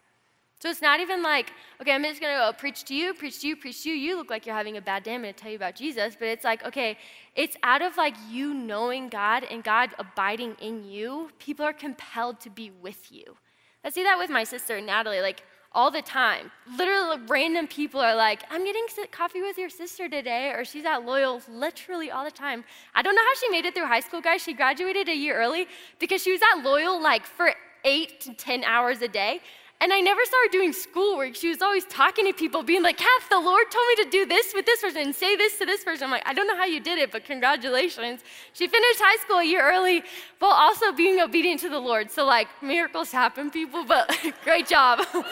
So 0.62 0.69
it's 0.69 0.82
not 0.82 1.00
even 1.00 1.24
like, 1.24 1.52
okay, 1.82 1.91
I'm 1.91 2.04
just 2.04 2.21
gonna 2.21 2.36
go 2.36 2.54
preach 2.56 2.84
to 2.84 2.93
you, 2.93 3.15
preach 3.15 3.41
to 3.41 3.47
you, 3.47 3.56
preach 3.56 3.82
to 3.82 3.89
you. 3.89 3.95
You 3.95 4.15
look 4.15 4.30
like 4.30 4.45
you're 4.45 4.54
having 4.54 4.78
a 4.78 4.82
bad 4.82 5.02
day. 5.02 5.15
I'm 5.15 5.21
gonna 5.21 5.34
tell 5.34 5.50
you 5.50 5.56
about 5.56 5.76
Jesus. 5.76 6.15
But 6.17 6.28
it's 6.28 6.43
like, 6.43 6.63
okay, 6.63 7.00
it's 7.36 7.58
out 7.63 7.82
of 7.82 7.97
like 7.97 8.13
you 8.30 8.54
knowing 8.54 9.10
God 9.10 9.43
and 9.50 9.63
God 9.63 9.89
abiding 9.97 10.56
in 10.62 10.86
you. 10.86 11.32
People 11.39 11.65
are 11.65 11.74
compelled 11.74 12.39
to 12.41 12.52
be 12.52 12.69
with 12.80 13.12
you. 13.12 13.38
I 13.84 13.89
see 13.89 14.04
that 14.04 14.19
with 14.19 14.30
my 14.30 14.43
sister 14.43 14.80
Natalie, 14.80 15.21
like 15.21 15.41
all 15.71 15.89
the 15.89 16.04
time. 16.04 16.52
Literally, 16.78 17.19
random 17.28 17.65
people 17.65 18.00
are 18.00 18.15
like, 18.15 18.43
I'm 18.52 18.63
getting 18.63 18.86
coffee 19.10 19.41
with 19.41 19.58
your 19.58 19.69
sister 19.69 20.08
today, 20.08 20.52
or 20.52 20.63
she's 20.63 20.86
at 20.86 21.06
Loyal 21.06 21.41
literally 21.50 22.12
all 22.12 22.24
the 22.24 22.30
time. 22.30 22.65
I 22.93 23.02
don't 23.02 23.15
know 23.15 23.24
how 23.24 23.34
she 23.39 23.50
made 23.50 23.65
it 23.65 23.74
through 23.74 23.88
high 23.88 24.02
school, 24.02 24.21
guys. 24.21 24.43
She 24.43 24.54
graduated 24.54 25.10
a 25.10 25.15
year 25.15 25.39
early 25.39 25.67
because 25.97 26.21
she 26.21 26.32
was 26.32 26.41
at 26.54 26.62
Loyal 26.63 27.02
like 27.02 27.26
for 27.26 27.56
eight 27.84 28.19
to 28.21 28.34
10 28.34 28.63
hours 28.63 29.02
a 29.02 29.08
day. 29.08 29.41
And 29.82 29.91
I 29.91 30.00
never 30.00 30.22
saw 30.26 30.38
her 30.46 30.52
doing 30.52 30.74
schoolwork. 30.74 31.34
She 31.34 31.50
was 31.50 31.60
always 31.60 31.86
talking 31.86 32.28
to 32.28 32.34
people, 32.34 32.62
being 32.62 32.84
like, 32.84 32.98
Kath, 32.98 33.30
the 33.32 33.39
Lord 33.39 33.65
told 33.72 33.84
me 33.88 34.04
to 34.04 34.10
do 34.12 34.26
this 34.28 34.54
with 34.54 34.67
this 34.67 34.80
person 34.80 35.02
and 35.02 35.15
say 35.15 35.36
this 35.36 35.58
to 35.58 35.65
this 35.65 35.84
person. 35.84 36.06
I'm 36.06 36.12
like, 36.12 36.22
I 36.28 36.34
don't 36.34 36.46
know 36.46 36.56
how 36.56 36.65
you 36.65 36.80
did 36.80 37.00
it, 37.00 37.12
but 37.12 37.26
congratulations. 37.26 38.22
She 38.54 38.67
finished 38.67 39.00
high 39.00 39.20
school 39.24 39.38
a 39.38 39.44
year 39.44 39.63
early 39.63 40.04
while 40.38 40.52
also 40.52 40.91
being 40.91 41.20
obedient 41.20 41.62
to 41.62 41.70
the 41.70 41.80
Lord. 41.80 42.12
So, 42.12 42.26
like, 42.26 42.48
miracles 42.62 43.12
happen, 43.12 43.50
people, 43.50 43.84
but 43.84 44.15
great 44.44 44.67
job. 44.67 45.00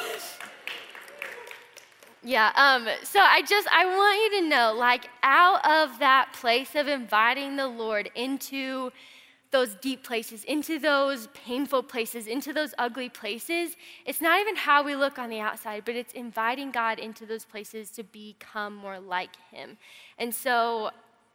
yeah, 2.23 2.51
um, 2.55 2.87
so 3.03 3.19
I 3.19 3.43
just, 3.43 3.67
I 3.71 3.85
want 3.85 4.33
you 4.33 4.41
to 4.41 4.49
know, 4.49 4.73
like, 4.75 5.09
out 5.21 5.63
of 5.63 5.99
that 5.99 6.33
place 6.33 6.73
of 6.73 6.87
inviting 6.87 7.55
the 7.55 7.67
Lord 7.67 8.09
into 8.15 8.91
those 9.51 9.75
deep 9.75 10.03
places, 10.03 10.43
into 10.43 10.77
those 10.77 11.27
painful 11.33 11.81
places, 11.81 12.27
into 12.27 12.53
those 12.53 12.73
ugly 12.77 13.09
places, 13.09 13.75
it's 14.05 14.21
not 14.21 14.39
even 14.39 14.55
how 14.55 14.83
we 14.83 14.95
look 14.95 15.17
on 15.17 15.29
the 15.29 15.39
outside, 15.39 15.83
but 15.85 15.95
it's 15.95 16.13
inviting 16.13 16.69
God 16.69 16.99
into 16.99 17.25
those 17.25 17.45
places 17.45 17.89
to 17.91 18.03
become 18.03 18.75
more 18.75 18.99
like 18.99 19.31
Him. 19.51 19.77
And 20.19 20.33
so 20.33 20.91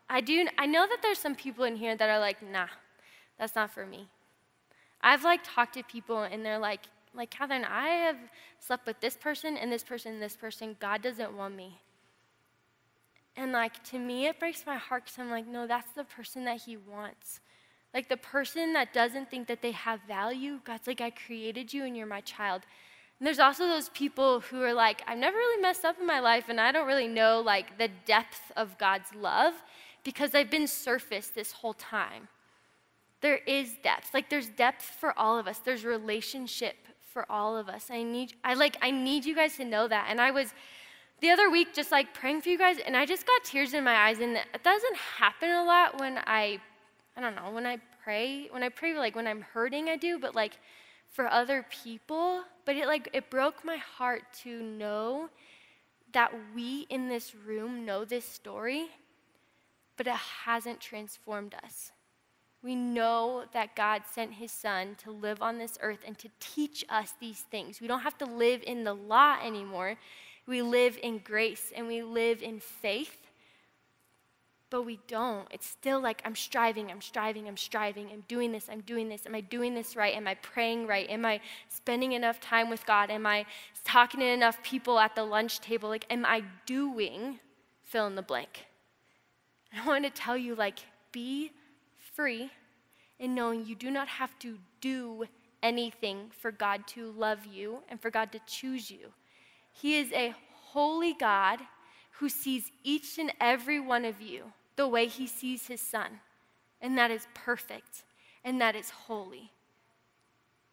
I 0.08 0.20
do, 0.20 0.46
I 0.58 0.66
know 0.66 0.86
that 0.86 0.98
there's 1.02 1.18
some 1.18 1.34
people 1.34 1.64
in 1.64 1.76
here 1.76 1.96
that 1.96 2.08
are 2.08 2.20
like, 2.20 2.40
nah, 2.42 2.68
that's 3.38 3.56
not 3.56 3.72
for 3.72 3.84
me. 3.84 4.08
I've 5.00 5.24
like 5.24 5.40
talked 5.42 5.74
to 5.74 5.82
people 5.82 6.22
and 6.22 6.44
they're 6.44 6.58
like, 6.58 6.80
like 7.14 7.30
Catherine, 7.30 7.64
I 7.64 7.88
have 7.88 8.16
slept 8.58 8.86
with 8.86 9.00
this 9.00 9.16
person 9.16 9.56
and 9.56 9.70
this 9.70 9.84
person 9.84 10.14
and 10.14 10.22
this 10.22 10.36
person. 10.36 10.76
God 10.80 11.02
doesn't 11.02 11.36
want 11.36 11.54
me. 11.54 11.80
And 13.36 13.52
like 13.52 13.82
to 13.84 13.98
me, 13.98 14.26
it 14.26 14.38
breaks 14.38 14.64
my 14.66 14.76
heart 14.76 15.04
because 15.04 15.18
I'm 15.18 15.30
like, 15.30 15.46
no, 15.46 15.66
that's 15.66 15.92
the 15.92 16.04
person 16.04 16.44
that 16.44 16.62
He 16.62 16.76
wants. 16.76 17.40
Like 17.94 18.08
the 18.08 18.16
person 18.16 18.72
that 18.72 18.92
doesn't 18.92 19.30
think 19.30 19.46
that 19.46 19.62
they 19.62 19.70
have 19.70 20.00
value, 20.08 20.58
God's 20.64 20.88
like, 20.88 21.00
I 21.00 21.10
created 21.10 21.72
you 21.72 21.84
and 21.84 21.96
you're 21.96 22.06
my 22.06 22.20
child. 22.22 22.62
And 23.20 23.26
there's 23.26 23.38
also 23.38 23.68
those 23.68 23.88
people 23.90 24.40
who 24.40 24.60
are 24.62 24.74
like, 24.74 25.02
I've 25.06 25.18
never 25.18 25.36
really 25.36 25.62
messed 25.62 25.84
up 25.84 26.00
in 26.00 26.06
my 26.06 26.18
life 26.18 26.48
and 26.48 26.60
I 26.60 26.72
don't 26.72 26.88
really 26.88 27.06
know 27.06 27.40
like 27.40 27.78
the 27.78 27.88
depth 28.04 28.50
of 28.56 28.76
God's 28.78 29.14
love 29.14 29.54
because 30.02 30.34
I've 30.34 30.50
been 30.50 30.66
surfaced 30.66 31.36
this 31.36 31.52
whole 31.52 31.74
time. 31.74 32.28
There 33.20 33.38
is 33.46 33.76
depth. 33.82 34.12
Like 34.12 34.28
there's 34.28 34.48
depth 34.48 34.82
for 34.82 35.16
all 35.16 35.38
of 35.38 35.46
us. 35.46 35.58
There's 35.58 35.84
relationship 35.84 36.74
for 37.12 37.24
all 37.30 37.56
of 37.56 37.68
us. 37.68 37.86
I 37.90 38.02
need 38.02 38.34
I 38.42 38.54
like 38.54 38.76
I 38.82 38.90
need 38.90 39.24
you 39.24 39.36
guys 39.36 39.56
to 39.56 39.64
know 39.64 39.86
that. 39.86 40.08
And 40.10 40.20
I 40.20 40.32
was 40.32 40.52
the 41.20 41.30
other 41.30 41.48
week 41.48 41.72
just 41.72 41.92
like 41.92 42.12
praying 42.12 42.42
for 42.42 42.48
you 42.48 42.58
guys 42.58 42.76
and 42.84 42.96
I 42.96 43.06
just 43.06 43.24
got 43.26 43.44
tears 43.44 43.72
in 43.72 43.84
my 43.84 43.94
eyes 43.94 44.18
and 44.18 44.36
it 44.36 44.62
doesn't 44.64 44.96
happen 44.96 45.48
a 45.48 45.64
lot 45.64 46.00
when 46.00 46.18
I 46.26 46.58
I 47.16 47.20
don't 47.20 47.36
know, 47.36 47.50
when 47.50 47.66
I 47.66 47.78
pray, 48.02 48.48
when 48.50 48.62
I 48.62 48.68
pray 48.68 48.96
like 48.96 49.14
when 49.14 49.26
I'm 49.26 49.40
hurting 49.40 49.88
I 49.88 49.96
do, 49.96 50.18
but 50.18 50.34
like 50.34 50.58
for 51.10 51.28
other 51.28 51.64
people, 51.70 52.42
but 52.64 52.76
it 52.76 52.86
like 52.86 53.08
it 53.12 53.30
broke 53.30 53.64
my 53.64 53.76
heart 53.76 54.22
to 54.42 54.62
know 54.62 55.28
that 56.12 56.32
we 56.54 56.86
in 56.90 57.08
this 57.08 57.34
room 57.34 57.84
know 57.84 58.04
this 58.04 58.24
story, 58.24 58.86
but 59.96 60.06
it 60.06 60.14
hasn't 60.14 60.80
transformed 60.80 61.54
us. 61.64 61.92
We 62.62 62.74
know 62.74 63.44
that 63.52 63.76
God 63.76 64.02
sent 64.10 64.32
his 64.32 64.50
son 64.50 64.96
to 65.04 65.10
live 65.10 65.42
on 65.42 65.58
this 65.58 65.76
earth 65.82 66.00
and 66.06 66.16
to 66.18 66.30
teach 66.40 66.84
us 66.88 67.12
these 67.20 67.40
things. 67.40 67.80
We 67.80 67.86
don't 67.86 68.00
have 68.00 68.16
to 68.18 68.24
live 68.24 68.62
in 68.66 68.84
the 68.84 68.94
law 68.94 69.36
anymore. 69.44 69.96
We 70.46 70.62
live 70.62 70.98
in 71.02 71.18
grace 71.18 71.72
and 71.76 71.86
we 71.86 72.02
live 72.02 72.42
in 72.42 72.60
faith 72.60 73.23
but 74.70 74.82
we 74.82 74.98
don't. 75.06 75.46
It's 75.50 75.66
still 75.66 76.00
like 76.00 76.20
I'm 76.24 76.34
striving, 76.34 76.90
I'm 76.90 77.00
striving, 77.00 77.46
I'm 77.48 77.56
striving, 77.56 78.08
I'm 78.12 78.24
doing 78.28 78.52
this, 78.52 78.68
I'm 78.70 78.80
doing 78.80 79.08
this. 79.08 79.26
Am 79.26 79.34
I 79.34 79.40
doing 79.40 79.74
this 79.74 79.94
right? 79.96 80.14
Am 80.14 80.26
I 80.26 80.34
praying 80.34 80.86
right? 80.86 81.08
Am 81.08 81.24
I 81.24 81.40
spending 81.68 82.12
enough 82.12 82.40
time 82.40 82.70
with 82.70 82.84
God? 82.86 83.10
Am 83.10 83.26
I 83.26 83.46
talking 83.84 84.20
to 84.20 84.26
enough 84.26 84.62
people 84.62 84.98
at 84.98 85.14
the 85.14 85.24
lunch 85.24 85.60
table? 85.60 85.88
Like, 85.88 86.06
am 86.10 86.24
I 86.24 86.42
doing 86.66 87.38
fill 87.82 88.06
in 88.06 88.14
the 88.14 88.22
blank? 88.22 88.66
I 89.76 89.86
want 89.86 90.04
to 90.04 90.10
tell 90.10 90.36
you, 90.36 90.54
like, 90.54 90.78
be 91.12 91.52
free 92.14 92.50
in 93.18 93.34
knowing 93.34 93.66
you 93.66 93.74
do 93.74 93.90
not 93.90 94.08
have 94.08 94.38
to 94.40 94.58
do 94.80 95.24
anything 95.62 96.30
for 96.38 96.52
God 96.52 96.86
to 96.88 97.12
love 97.12 97.46
you 97.46 97.78
and 97.88 98.00
for 98.00 98.10
God 98.10 98.32
to 98.32 98.40
choose 98.46 98.90
you. 98.90 99.12
He 99.72 99.96
is 99.98 100.12
a 100.12 100.34
holy 100.52 101.14
God 101.14 101.60
who 102.18 102.28
sees 102.28 102.70
each 102.82 103.18
and 103.18 103.32
every 103.40 103.80
one 103.80 104.04
of 104.04 104.20
you 104.20 104.52
the 104.76 104.88
way 104.88 105.06
he 105.06 105.26
sees 105.26 105.66
his 105.66 105.80
son. 105.80 106.20
And 106.80 106.98
that 106.98 107.10
is 107.10 107.26
perfect 107.34 108.04
and 108.44 108.60
that 108.60 108.76
is 108.76 108.90
holy. 108.90 109.50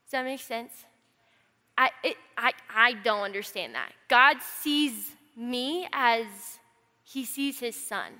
Does 0.05 0.11
that 0.11 0.25
make 0.25 0.41
sense? 0.41 0.85
I, 1.77 1.89
it, 2.03 2.17
I, 2.37 2.51
I 2.73 2.93
don't 2.93 3.21
understand 3.21 3.75
that. 3.75 3.93
God 4.07 4.37
sees 4.41 5.11
me 5.35 5.87
as 5.93 6.25
he 7.03 7.25
sees 7.25 7.59
his 7.59 7.75
son. 7.75 8.11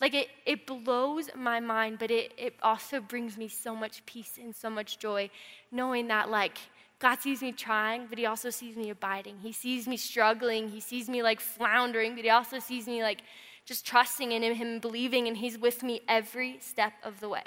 Like 0.00 0.14
it, 0.14 0.28
it 0.46 0.66
blows 0.66 1.28
my 1.36 1.60
mind, 1.60 1.98
but 1.98 2.10
it, 2.10 2.32
it 2.36 2.54
also 2.62 3.00
brings 3.00 3.36
me 3.36 3.48
so 3.48 3.74
much 3.74 4.04
peace 4.06 4.38
and 4.42 4.54
so 4.54 4.70
much 4.70 4.98
joy 4.98 5.30
knowing 5.70 6.08
that, 6.08 6.28
like, 6.30 6.58
God 7.02 7.20
sees 7.20 7.42
me 7.42 7.50
trying, 7.50 8.06
but 8.06 8.16
He 8.16 8.26
also 8.26 8.48
sees 8.48 8.76
me 8.76 8.90
abiding. 8.90 9.38
He 9.42 9.50
sees 9.50 9.88
me 9.88 9.96
struggling. 9.96 10.68
He 10.68 10.78
sees 10.78 11.08
me 11.08 11.20
like 11.20 11.40
floundering, 11.40 12.14
but 12.14 12.22
He 12.22 12.30
also 12.30 12.60
sees 12.60 12.86
me 12.86 13.02
like 13.02 13.22
just 13.64 13.84
trusting 13.84 14.30
in 14.30 14.42
Him, 14.54 14.78
believing, 14.78 15.26
and 15.26 15.36
He's 15.36 15.58
with 15.58 15.82
me 15.82 16.02
every 16.06 16.58
step 16.60 16.92
of 17.02 17.18
the 17.18 17.28
way. 17.28 17.42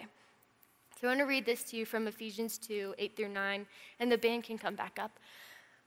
So 1.00 1.08
I 1.08 1.12
want 1.12 1.22
to 1.22 1.26
read 1.26 1.46
this 1.46 1.63
to 1.65 1.78
you 1.78 1.86
from 1.86 2.06
Ephesians 2.06 2.58
2 2.58 2.96
8 2.98 3.15
through 3.15 3.30
9, 3.30 3.65
and 4.02 4.12
the 4.12 4.18
band 4.18 4.44
can 4.44 4.58
come 4.58 4.76
back 4.76 5.00
up. 5.02 5.12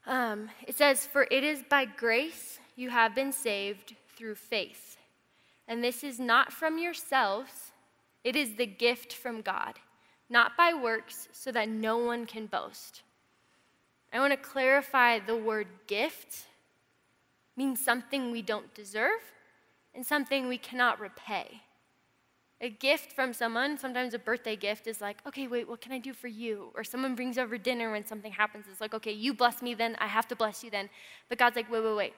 Um, 0.07 0.49
it 0.67 0.75
says, 0.75 1.05
For 1.05 1.27
it 1.29 1.43
is 1.43 1.61
by 1.69 1.85
grace 1.85 2.59
you 2.75 2.89
have 2.89 3.13
been 3.13 3.31
saved 3.31 3.95
through 4.15 4.35
faith. 4.35 4.97
And 5.67 5.83
this 5.83 6.03
is 6.03 6.19
not 6.19 6.51
from 6.51 6.79
yourselves, 6.79 7.71
it 8.23 8.35
is 8.35 8.55
the 8.55 8.65
gift 8.65 9.13
from 9.13 9.41
God, 9.41 9.75
not 10.27 10.57
by 10.57 10.73
works, 10.73 11.27
so 11.31 11.51
that 11.51 11.69
no 11.69 11.99
one 11.99 12.25
can 12.25 12.47
boast. 12.47 13.03
I 14.11 14.19
want 14.19 14.31
to 14.31 14.37
clarify 14.37 15.19
the 15.19 15.35
word 15.35 15.67
gift 15.87 16.45
means 17.55 17.83
something 17.83 18.31
we 18.31 18.41
don't 18.41 18.73
deserve 18.73 19.21
and 19.93 20.05
something 20.05 20.47
we 20.47 20.57
cannot 20.57 20.99
repay. 20.99 21.61
A 22.61 22.69
gift 22.69 23.13
from 23.13 23.33
someone, 23.33 23.77
sometimes 23.77 24.13
a 24.13 24.19
birthday 24.19 24.55
gift, 24.55 24.87
is 24.87 24.99
like, 24.99 25.17
okay, 25.25 25.47
wait, 25.47 25.69
what 25.69 25.79
can 25.79 25.93
I 25.93 25.99
do 25.99 26.13
for 26.13 26.27
you? 26.27 26.71
Or 26.75 26.83
someone 26.83 27.15
brings 27.15 27.37
over 27.37 27.57
dinner 27.57 27.91
when 27.91 28.05
something 28.05 28.31
happens. 28.31 28.65
It's 28.69 28.81
like, 28.81 28.93
okay, 28.93 29.13
you 29.13 29.33
bless 29.33 29.61
me, 29.61 29.73
then 29.75 29.95
I 29.99 30.07
have 30.07 30.27
to 30.29 30.35
bless 30.35 30.63
you 30.63 30.69
then. 30.69 30.89
But 31.29 31.37
God's 31.37 31.55
like, 31.55 31.71
wait, 31.71 31.83
wait, 31.83 31.95
wait. 31.95 32.13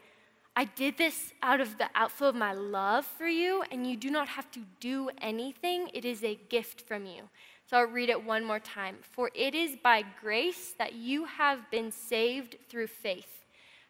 I 0.55 0.65
did 0.65 0.97
this 0.97 1.33
out 1.43 1.61
of 1.61 1.77
the 1.77 1.89
outflow 1.95 2.29
of 2.29 2.35
my 2.35 2.53
love 2.53 3.05
for 3.05 3.27
you, 3.27 3.63
and 3.71 3.87
you 3.87 3.95
do 3.95 4.09
not 4.09 4.27
have 4.29 4.49
to 4.51 4.61
do 4.79 5.09
anything. 5.21 5.89
It 5.93 6.05
is 6.05 6.23
a 6.23 6.35
gift 6.49 6.81
from 6.81 7.05
you. 7.05 7.29
So 7.71 7.77
I'll 7.77 7.85
read 7.85 8.09
it 8.09 8.25
one 8.25 8.43
more 8.43 8.59
time. 8.59 8.97
For 9.01 9.31
it 9.33 9.55
is 9.55 9.77
by 9.81 10.03
grace 10.21 10.73
that 10.77 10.91
you 10.91 11.23
have 11.23 11.71
been 11.71 11.89
saved 11.89 12.57
through 12.67 12.87
faith. 12.87 13.45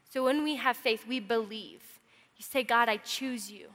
So 0.08 0.24
when 0.24 0.44
we 0.44 0.58
have 0.58 0.78
faith, 0.78 1.08
we 1.08 1.20
believe. 1.20 1.82
You 2.38 2.44
say, 2.44 2.62
God, 2.62 2.90
I 2.90 2.98
choose 2.98 3.52
you. 3.52 3.70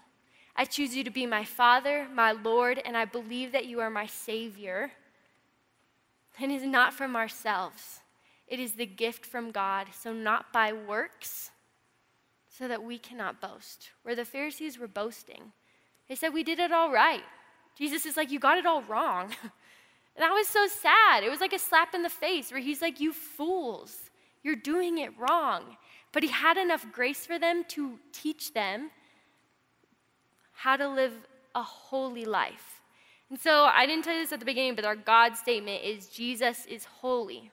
I 0.54 0.64
choose 0.64 0.94
you 0.94 1.02
to 1.02 1.10
be 1.10 1.26
my 1.26 1.44
Father, 1.44 2.06
my 2.14 2.30
Lord, 2.30 2.80
and 2.84 2.96
I 2.96 3.04
believe 3.04 3.50
that 3.50 3.66
you 3.66 3.80
are 3.80 3.90
my 3.90 4.06
Savior. 4.06 4.92
And 6.38 6.52
it 6.52 6.62
is 6.62 6.68
not 6.68 6.94
from 6.94 7.16
ourselves, 7.16 7.98
it 8.46 8.60
is 8.60 8.74
the 8.74 8.86
gift 8.86 9.26
from 9.26 9.50
God. 9.50 9.88
So, 9.92 10.12
not 10.12 10.52
by 10.52 10.72
works, 10.72 11.50
so 12.48 12.68
that 12.68 12.84
we 12.84 12.96
cannot 12.96 13.40
boast. 13.40 13.90
Where 14.04 14.14
the 14.14 14.24
Pharisees 14.24 14.78
were 14.78 14.86
boasting, 14.86 15.50
they 16.08 16.14
said, 16.14 16.32
We 16.32 16.44
did 16.44 16.60
it 16.60 16.70
all 16.70 16.92
right. 16.92 17.24
Jesus 17.76 18.06
is 18.06 18.16
like, 18.16 18.30
You 18.30 18.38
got 18.38 18.56
it 18.56 18.66
all 18.66 18.82
wrong. 18.82 19.34
and 20.16 20.22
that 20.22 20.32
was 20.32 20.48
so 20.48 20.66
sad. 20.66 21.22
It 21.22 21.30
was 21.30 21.40
like 21.40 21.52
a 21.52 21.58
slap 21.58 21.94
in 21.94 22.02
the 22.02 22.08
face 22.08 22.50
where 22.50 22.60
he's 22.60 22.80
like, 22.80 23.00
You 23.00 23.12
fools, 23.12 24.10
you're 24.42 24.56
doing 24.56 24.98
it 24.98 25.10
wrong. 25.18 25.76
But 26.12 26.22
he 26.22 26.30
had 26.30 26.56
enough 26.56 26.86
grace 26.90 27.26
for 27.26 27.38
them 27.38 27.64
to 27.68 27.98
teach 28.12 28.54
them 28.54 28.90
how 30.52 30.76
to 30.76 30.88
live 30.88 31.12
a 31.54 31.62
holy 31.62 32.24
life. 32.24 32.80
And 33.28 33.38
so 33.38 33.64
I 33.64 33.84
didn't 33.84 34.04
tell 34.04 34.14
you 34.14 34.22
this 34.22 34.32
at 34.32 34.40
the 34.40 34.46
beginning, 34.46 34.76
but 34.76 34.86
our 34.86 34.96
God 34.96 35.36
statement 35.36 35.84
is 35.84 36.08
Jesus 36.08 36.64
is 36.66 36.86
holy. 36.86 37.50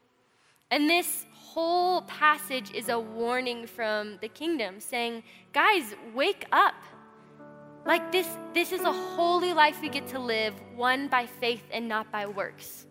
And 0.71 0.89
this 0.89 1.25
whole 1.33 2.03
passage 2.03 2.71
is 2.73 2.89
a 2.89 2.99
warning 2.99 3.67
from 3.67 4.17
the 4.21 4.29
kingdom 4.29 4.79
saying, 4.79 5.23
guys, 5.51 5.93
wake 6.13 6.45
up. 6.51 6.75
Like 7.85 8.11
this, 8.11 8.27
this 8.53 8.71
is 8.71 8.81
a 8.81 8.91
holy 8.93 9.53
life 9.53 9.81
we 9.81 9.89
get 9.89 10.07
to 10.07 10.19
live, 10.19 10.53
one 10.75 11.09
by 11.09 11.25
faith 11.25 11.63
and 11.71 11.87
not 11.87 12.11
by 12.11 12.25
works. 12.25 12.85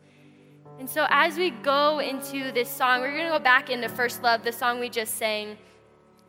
And 0.79 0.89
so, 0.89 1.07
as 1.11 1.37
we 1.37 1.51
go 1.51 2.01
into 2.01 2.53
this 2.53 2.69
song, 2.69 3.01
we're 3.01 3.13
going 3.13 3.31
to 3.31 3.39
go 3.39 3.43
back 3.43 3.71
into 3.71 3.89
First 3.89 4.23
Love, 4.23 4.43
the 4.43 4.53
song 4.53 4.81
we 4.81 4.89
just 4.89 5.17
sang. 5.17 5.57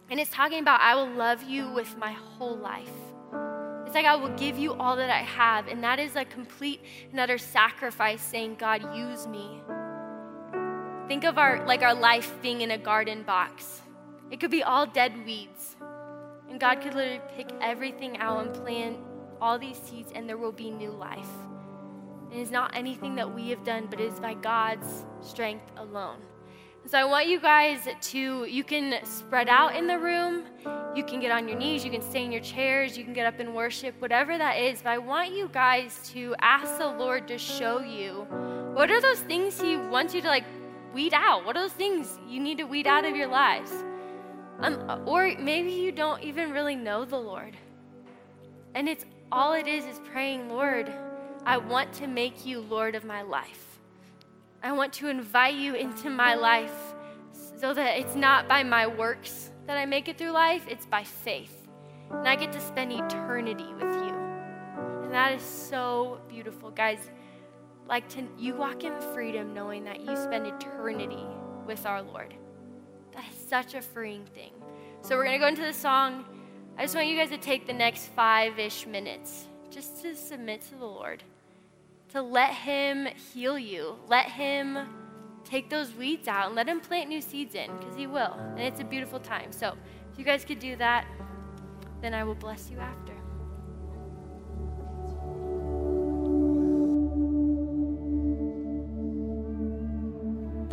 And 0.10 0.19
it's 0.19 0.32
talking 0.32 0.60
about, 0.60 0.80
I 0.82 0.95
will 0.95 1.10
love 1.10 1.43
you 1.43 1.71
with 1.73 1.97
my 1.97 2.12
whole 2.12 2.56
life. 2.56 2.91
It's 3.86 3.95
like, 3.95 4.06
I 4.06 4.15
will 4.15 4.36
give 4.36 4.58
you 4.58 4.73
all 4.73 4.95
that 4.95 5.10
I 5.10 5.23
have. 5.23 5.67
And 5.67 5.84
that 5.84 5.99
is 5.99 6.15
a 6.15 6.26
complete 6.26 6.82
and 7.12 7.19
utter 7.19 7.38
sacrifice 7.38 8.21
saying, 8.21 8.56
God, 8.56 8.95
use 8.95 9.28
me. 9.28 9.62
Think 11.08 11.26
of 11.26 11.38
our, 11.38 11.65
like 11.65 11.82
our 11.82 11.93
life 11.93 12.34
being 12.41 12.62
in 12.62 12.71
a 12.71 12.78
garden 12.78 13.23
box. 13.23 13.82
It 14.32 14.39
could 14.39 14.52
be 14.52 14.63
all 14.63 14.86
dead 14.86 15.26
weeds. 15.26 15.72
And 16.53 16.59
God 16.59 16.81
could 16.81 16.93
literally 16.93 17.19
pick 17.35 17.49
everything 17.61 18.17
out 18.19 18.45
and 18.45 18.53
plant 18.53 18.99
all 19.41 19.57
these 19.57 19.75
seeds, 19.75 20.11
and 20.13 20.29
there 20.29 20.37
will 20.37 20.51
be 20.51 20.69
new 20.69 20.91
life. 20.91 21.31
It 22.31 22.37
is 22.37 22.51
not 22.51 22.75
anything 22.75 23.15
that 23.15 23.33
we 23.33 23.49
have 23.49 23.63
done, 23.63 23.87
but 23.89 23.99
it 23.99 24.13
is 24.13 24.19
by 24.19 24.35
God's 24.35 25.03
strength 25.19 25.71
alone. 25.77 26.19
So 26.85 26.99
I 26.99 27.05
want 27.05 27.25
you 27.25 27.39
guys 27.39 27.87
to, 27.99 28.45
you 28.45 28.63
can 28.63 29.03
spread 29.03 29.49
out 29.49 29.75
in 29.75 29.87
the 29.87 29.97
room, 29.97 30.43
you 30.95 31.03
can 31.03 31.19
get 31.19 31.31
on 31.31 31.47
your 31.47 31.57
knees, 31.57 31.83
you 31.83 31.89
can 31.89 32.03
stay 32.03 32.23
in 32.23 32.31
your 32.31 32.43
chairs, 32.43 32.95
you 32.95 33.03
can 33.03 33.13
get 33.13 33.25
up 33.25 33.39
and 33.39 33.55
worship, 33.55 33.99
whatever 33.99 34.37
that 34.37 34.59
is. 34.59 34.83
But 34.83 34.91
I 34.91 34.99
want 34.99 35.33
you 35.33 35.49
guys 35.51 36.07
to 36.13 36.35
ask 36.39 36.77
the 36.77 36.85
Lord 36.87 37.27
to 37.29 37.39
show 37.39 37.79
you 37.79 38.27
what 38.75 38.91
are 38.91 39.01
those 39.01 39.21
things 39.21 39.59
He 39.59 39.75
wants 39.75 40.13
you 40.13 40.21
to 40.21 40.27
like 40.27 40.45
weed 40.93 41.15
out? 41.15 41.45
What 41.45 41.57
are 41.57 41.63
those 41.63 41.73
things 41.73 42.19
you 42.29 42.39
need 42.39 42.59
to 42.59 42.65
weed 42.65 42.85
out 42.85 43.05
of 43.05 43.15
your 43.15 43.25
lives? 43.27 43.73
Um, 44.59 45.03
or 45.05 45.33
maybe 45.39 45.71
you 45.71 45.91
don't 45.91 46.21
even 46.23 46.51
really 46.51 46.75
know 46.75 47.05
the 47.05 47.17
Lord. 47.17 47.57
And 48.75 48.87
it's 48.87 49.05
all 49.31 49.53
it 49.53 49.67
is 49.67 49.85
is 49.85 49.99
praying, 50.11 50.49
Lord, 50.49 50.91
I 51.45 51.57
want 51.57 51.91
to 51.93 52.07
make 52.07 52.45
you 52.45 52.61
Lord 52.61 52.95
of 52.95 53.03
my 53.03 53.21
life. 53.21 53.79
I 54.61 54.71
want 54.71 54.93
to 54.93 55.09
invite 55.09 55.55
you 55.55 55.75
into 55.75 56.09
my 56.09 56.35
life 56.35 56.93
so 57.57 57.73
that 57.73 57.99
it's 57.99 58.15
not 58.15 58.47
by 58.47 58.63
my 58.63 58.87
works 58.87 59.51
that 59.67 59.77
I 59.77 59.85
make 59.85 60.07
it 60.07 60.17
through 60.17 60.31
life, 60.31 60.65
it's 60.69 60.85
by 60.85 61.03
faith. 61.03 61.67
And 62.11 62.27
I 62.27 62.35
get 62.35 62.53
to 62.53 62.61
spend 62.61 62.91
eternity 62.91 63.73
with 63.73 63.93
you. 63.95 64.13
And 65.03 65.11
that 65.13 65.33
is 65.33 65.41
so 65.41 66.21
beautiful. 66.29 66.71
Guys, 66.71 66.99
like 67.87 68.07
to, 68.09 68.27
you 68.37 68.55
walk 68.55 68.83
in 68.83 68.93
freedom 69.13 69.53
knowing 69.53 69.83
that 69.85 70.01
you 70.01 70.15
spend 70.15 70.47
eternity 70.47 71.25
with 71.65 71.85
our 71.85 72.01
Lord. 72.01 72.33
That 73.15 73.26
is 73.32 73.47
such 73.47 73.73
a 73.76 73.82
freeing 73.82 74.26
thing. 74.34 74.52
So 75.02 75.15
we're 75.15 75.26
going 75.26 75.39
to 75.39 75.39
go 75.39 75.47
into 75.47 75.62
the 75.62 75.73
song. 75.73 76.26
I 76.78 76.84
just 76.84 76.95
want 76.95 77.08
you 77.08 77.17
guys 77.17 77.30
to 77.30 77.38
take 77.38 77.67
the 77.67 77.73
next 77.73 78.08
five 78.08 78.58
ish 78.58 78.88
minutes 78.88 79.45
just 79.69 80.02
to 80.02 80.15
submit 80.15 80.62
to 80.62 80.76
the 80.76 80.86
Lord, 80.86 81.23
to 82.10 82.21
let 82.21 82.52
Him 82.52 83.08
heal 83.34 83.58
you, 83.58 83.95
let 84.08 84.28
Him 84.28 84.88
take 85.43 85.69
those 85.69 85.93
weeds 85.93 86.28
out, 86.28 86.47
and 86.47 86.56
let 86.56 86.67
Him 86.67 86.80
plant 86.80 87.10
new 87.10 87.21
seeds 87.21 87.56
in, 87.56 87.76
because 87.78 87.95
He 87.95 88.08
will. 88.08 88.34
And 88.34 88.60
it's 88.60 88.80
a 88.80 88.86
beautiful 88.86 89.19
time. 89.19 89.52
So 89.52 89.76
if 90.12 90.19
you 90.19 90.26
guys 90.26 90.45
could 90.45 90.60
do 90.60 90.76
that, 90.78 91.06
then 92.02 92.13
I 92.13 92.23
will 92.23 92.36
bless 92.36 92.69
you 92.69 92.78
after. 92.80 93.12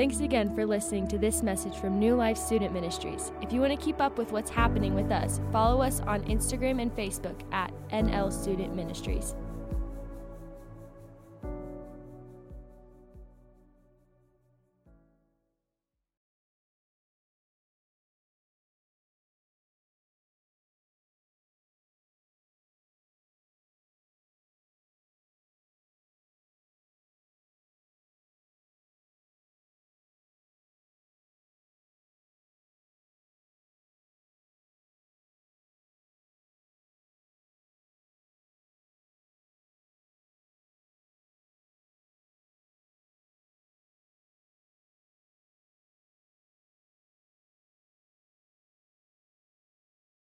Thanks 0.01 0.21
again 0.21 0.55
for 0.55 0.65
listening 0.65 1.07
to 1.09 1.19
this 1.19 1.43
message 1.43 1.77
from 1.77 1.99
New 1.99 2.15
Life 2.15 2.39
Student 2.39 2.73
Ministries. 2.73 3.33
If 3.43 3.53
you 3.53 3.61
want 3.61 3.79
to 3.79 3.85
keep 3.85 4.01
up 4.01 4.17
with 4.17 4.33
what's 4.33 4.49
happening 4.49 4.95
with 4.95 5.13
us, 5.13 5.43
follow 5.53 5.83
us 5.83 6.01
on 6.01 6.23
Instagram 6.23 6.81
and 6.81 6.91
Facebook 6.97 7.39
at 7.53 7.71
NL 7.93 8.33
Student 8.33 8.75
Ministries. 8.75 9.35